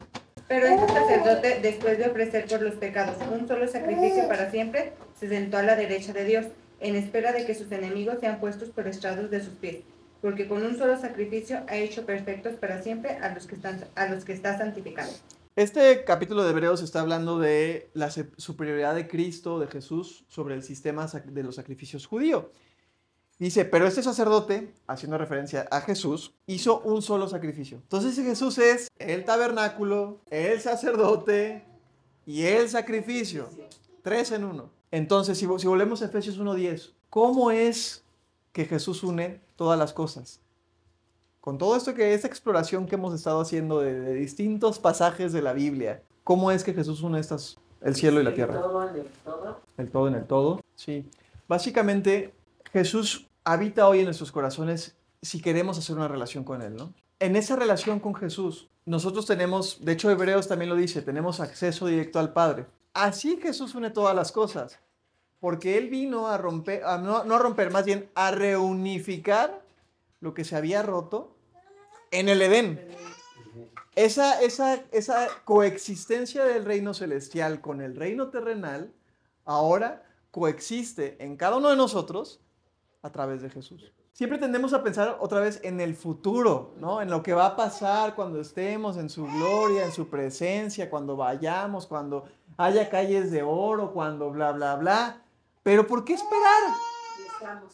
Pero 0.49 0.67
este 0.67 0.87
sacerdote, 0.87 1.59
después 1.61 1.99
de 1.99 2.07
ofrecer 2.09 2.47
por 2.47 2.63
los 2.63 2.75
pecados 2.75 3.17
un 3.33 3.49
solo 3.49 3.67
sacrificio 3.67 4.29
para 4.29 4.51
siempre, 4.51 4.93
se 5.19 5.29
sentó 5.29 5.57
a 5.57 5.63
la 5.63 5.75
derecha 5.75 6.13
de 6.13 6.25
Dios, 6.25 6.47
en 6.79 6.95
espera 6.95 7.33
de 7.33 7.45
que 7.45 7.55
sus 7.55 7.71
enemigos 7.73 8.19
sean 8.21 8.39
puestos 8.39 8.69
por 8.69 8.87
estrados 8.87 9.31
de 9.31 9.43
sus 9.43 9.55
pies. 9.55 9.79
Porque 10.23 10.47
con 10.47 10.65
un 10.65 10.79
solo 10.79 10.99
sacrificio 10.99 11.63
ha 11.69 11.77
hecho 11.77 12.07
perfectos 12.07 12.55
para 12.55 12.81
siempre 12.81 13.19
a 13.21 13.35
los 13.35 13.47
que, 13.47 13.57
están, 13.57 13.85
a 13.97 14.07
los 14.07 14.25
que 14.25 14.33
está 14.33 14.57
santificando. 14.57 15.13
Este 15.57 16.05
capítulo 16.05 16.45
de 16.45 16.51
Hebreos 16.51 16.83
está 16.83 17.01
hablando 17.01 17.39
de 17.39 17.91
la 17.95 18.11
superioridad 18.11 18.95
de 18.95 19.09
Cristo, 19.09 19.59
de 19.59 19.67
Jesús, 19.67 20.25
sobre 20.29 20.55
el 20.55 20.63
sistema 20.63 21.07
de 21.07 21.43
los 21.43 21.57
sacrificios 21.57 22.07
judío. 22.07 22.51
Dice, 23.39 23.67
pero 23.67 23.87
este 23.87 24.03
sacerdote, 24.03 24.73
haciendo 24.87 25.19
referencia 25.19 25.69
a 25.71 25.83
Jesús, 25.83 26.33
hizo 26.47 26.81
un 26.81 27.03
solo 27.03 27.29
sacrificio. 27.29 27.79
Entonces 27.79 28.17
Jesús 28.17 28.57
es 28.59 28.89
el 28.99 29.25
tabernáculo, 29.27 30.21
el 30.31 30.61
sacerdote 30.61 31.63
y 32.25 32.45
el 32.45 32.69
sacrificio. 32.71 33.49
Tres 34.03 34.33
en 34.33 34.45
uno. 34.45 34.71
Entonces, 34.91 35.37
si, 35.37 35.47
si 35.59 35.67
volvemos 35.67 36.01
a 36.01 36.07
Efesios 36.07 36.41
1.10, 36.41 36.93
¿cómo 37.11 37.51
es 37.51 38.05
que 38.53 38.65
Jesús 38.65 39.03
une 39.03 39.41
todas 39.57 39.79
las 39.79 39.93
cosas? 39.93 40.41
Con 41.43 41.59
todo 41.59 41.77
esto 41.77 41.95
que 41.95 42.15
esta 42.15 42.29
exploración 42.29 42.87
que 42.87 42.95
hemos 42.95 43.15
estado 43.15 43.41
haciendo 43.41 43.81
de, 43.81 44.01
de 44.01 44.15
distintos 44.15 44.79
pasajes 44.79 45.33
de 45.35 45.43
la 45.43 45.53
Biblia, 45.53 46.03
¿cómo 46.25 46.51
es 46.51 46.65
que 46.65 46.73
Jesús 46.73 47.03
une 47.03 47.21
estas, 47.21 47.59
el 47.83 47.95
cielo 47.95 48.21
y 48.21 48.25
la 48.25 48.31
El 48.31 48.37
tierra? 48.37 48.61
todo 48.63 48.89
en 48.89 48.97
el 48.97 49.07
todo. 49.25 49.61
El 49.77 49.91
todo 49.91 50.09
en 50.09 50.15
el 50.15 50.25
todo. 50.25 50.61
Sí. 50.75 51.05
Básicamente, 51.47 52.33
Jesús 52.77 53.27
habita 53.43 53.89
hoy 53.89 54.01
en 54.01 54.05
nuestros 54.05 54.31
corazones 54.31 54.95
si 55.23 55.41
queremos 55.41 55.79
hacer 55.79 55.97
una 55.97 56.09
relación 56.09 56.45
con 56.45 56.61
Él, 56.61 56.77
¿no? 56.77 56.93
En 57.21 57.35
esa 57.35 57.57
relación 57.57 58.01
con 58.01 58.15
Jesús, 58.15 58.69
nosotros 58.85 59.25
tenemos, 59.25 59.83
de 59.83 59.93
hecho 59.93 60.11
Hebreos 60.11 60.47
también 60.47 60.69
lo 60.69 60.77
dice, 60.77 61.01
tenemos 61.01 61.41
acceso 61.41 61.87
directo 61.87 62.19
al 62.19 62.35
Padre. 62.35 62.67
Así 62.93 63.39
Jesús 63.41 63.75
une 63.75 63.89
todas 63.89 64.15
las 64.15 64.31
cosas, 64.31 64.79
porque 65.41 65.79
Él 65.79 65.89
vino 65.89 66.29
a 66.29 66.37
romper, 66.37 66.83
no, 66.83 67.25
no 67.25 67.35
a 67.37 67.39
romper, 67.39 67.71
más 67.71 67.87
bien 67.87 68.11
a 68.15 68.31
reunificar 68.31 69.63
lo 70.21 70.35
que 70.35 70.45
se 70.45 70.55
había 70.55 70.83
roto 70.83 71.35
en 72.11 72.29
el 72.29 72.43
Edén. 72.43 72.87
Esa, 73.95 74.43
esa, 74.43 74.83
esa 74.93 75.29
coexistencia 75.47 76.45
del 76.45 76.67
reino 76.67 76.93
celestial 76.93 77.63
con 77.63 77.81
el 77.81 77.97
reino 77.97 78.29
terrenal 78.29 78.93
ahora 79.47 80.05
coexiste 80.31 81.17
en 81.25 81.39
cada 81.39 81.57
uno 81.57 81.71
de 81.71 81.77
nosotros 81.77 82.43
a 83.07 83.13
través 83.13 83.41
de 83.41 83.51
Jesús. 83.51 83.93
Siempre 84.13 84.39
tendemos 84.39 84.73
a 84.73 84.83
pensar 84.83 85.19
otra 85.21 85.41
vez 85.41 85.61
en 85.63 85.81
el 85.81 85.95
futuro, 85.95 86.75
¿no? 86.79 87.01
En 87.01 87.11
lo 87.11 87.23
que 87.23 87.35
va 87.35 87.47
a 87.47 87.57
pasar 87.57 88.15
cuando 88.15 88.41
estemos 88.41 88.97
en 88.97 89.09
su 89.09 89.25
gloria, 89.27 89.85
en 89.85 89.93
su 89.93 90.09
presencia, 90.09 90.91
cuando 90.91 91.17
vayamos, 91.17 91.87
cuando 91.87 92.25
haya 92.57 92.89
calles 92.89 93.31
de 93.31 93.43
oro, 93.43 93.93
cuando 93.93 94.31
bla, 94.31 94.53
bla, 94.53 94.77
bla. 94.77 95.23
Pero 95.63 95.87
¿por 95.87 96.05
qué 96.05 96.15
esperar? 96.15 96.63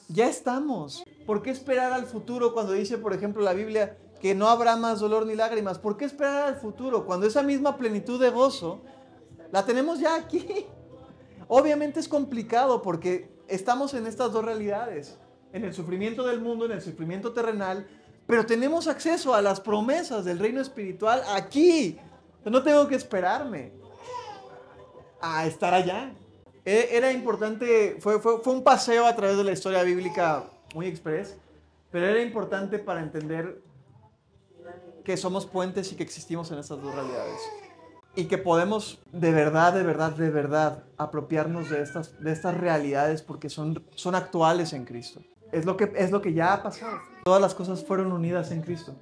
Ya 0.09 0.27
estamos. 0.27 1.05
¿Por 1.27 1.43
qué 1.43 1.51
esperar 1.51 1.93
al 1.93 2.07
futuro 2.07 2.53
cuando 2.53 2.73
dice, 2.73 2.99
por 2.99 3.13
ejemplo, 3.13 3.43
la 3.43 3.53
Biblia 3.53 3.97
que 4.21 4.35
no 4.35 4.49
habrá 4.49 4.77
más 4.77 5.01
dolor 5.01 5.27
ni 5.27 5.35
lágrimas? 5.35 5.79
¿Por 5.79 5.97
qué 5.97 6.05
esperar 6.05 6.49
al 6.49 6.57
futuro 6.57 7.07
cuando 7.07 7.27
esa 7.27 7.43
misma 7.43 7.77
plenitud 7.77 8.21
de 8.21 8.31
gozo 8.31 8.81
la 9.51 9.65
tenemos 9.65 10.01
ya 10.01 10.15
aquí? 10.17 10.67
Obviamente 11.49 12.01
es 12.01 12.09
complicado 12.09 12.83
porque 12.83 13.33
estamos 13.47 13.95
en 13.95 14.07
estas 14.07 14.33
dos 14.33 14.45
realidades, 14.45 15.19
en 15.53 15.65
el 15.65 15.75
sufrimiento 15.75 16.25
del 16.27 16.41
mundo, 16.41 16.67
en 16.67 16.73
el 16.73 16.81
sufrimiento 16.83 17.33
terrenal, 17.33 17.87
pero 18.27 18.47
tenemos 18.47 18.87
acceso 18.89 19.35
a 19.35 19.43
las 19.43 19.61
promesas 19.61 20.25
del 20.25 20.39
reino 20.39 20.61
espiritual 20.61 21.23
aquí. 21.35 21.99
No 22.45 22.63
tengo 22.63 22.87
que 22.89 22.95
esperarme 22.95 23.73
a 25.21 25.47
estar 25.47 25.75
allá. 25.75 26.13
E- 26.65 26.89
Era 26.93 27.13
importante, 27.13 27.97
fue, 28.01 28.21
fue, 28.21 28.41
fue 28.41 28.53
un 28.53 28.63
paseo 28.65 29.07
a 29.07 29.15
través 29.15 29.37
de 29.37 29.45
la 29.45 29.53
historia 29.53 29.83
bíblica 29.83 30.45
muy 30.75 30.87
express, 30.87 31.37
pero 31.91 32.07
era 32.07 32.23
importante 32.23 32.79
para 32.79 33.01
entender 33.01 33.63
que 35.05 35.17
somos 35.17 35.47
puentes 35.47 35.93
y 35.93 35.97
que 35.97 36.03
existimos 36.05 36.51
en 36.53 36.59
estas 36.59 36.81
dos 36.81 36.95
realidades. 36.95 37.41
Y 38.15 38.27
que 38.27 38.39
podemos 38.39 39.01
de 39.11 39.33
verdad, 39.33 39.73
de 39.73 39.83
verdad, 39.83 40.13
de 40.13 40.31
verdad 40.31 40.85
apropiarnos 40.97 41.71
de 41.71 41.83
estas, 41.83 42.21
de 42.23 42.31
estas 42.31 42.57
realidades 42.57 43.23
porque 43.23 43.49
son, 43.51 43.85
son 43.95 44.15
actuales 44.15 44.73
en 44.75 44.85
Cristo. 44.85 45.23
Es 45.53 45.67
lo, 45.67 45.77
que, 45.77 45.93
es 45.97 46.11
lo 46.11 46.23
que 46.23 46.33
ya 46.33 46.55
ha 46.55 46.63
pasado. 46.63 46.99
Todas 47.25 47.41
las 47.41 47.55
cosas 47.55 47.85
fueron 47.85 48.11
unidas 48.11 48.51
en 48.51 48.63
Cristo. 48.63 48.95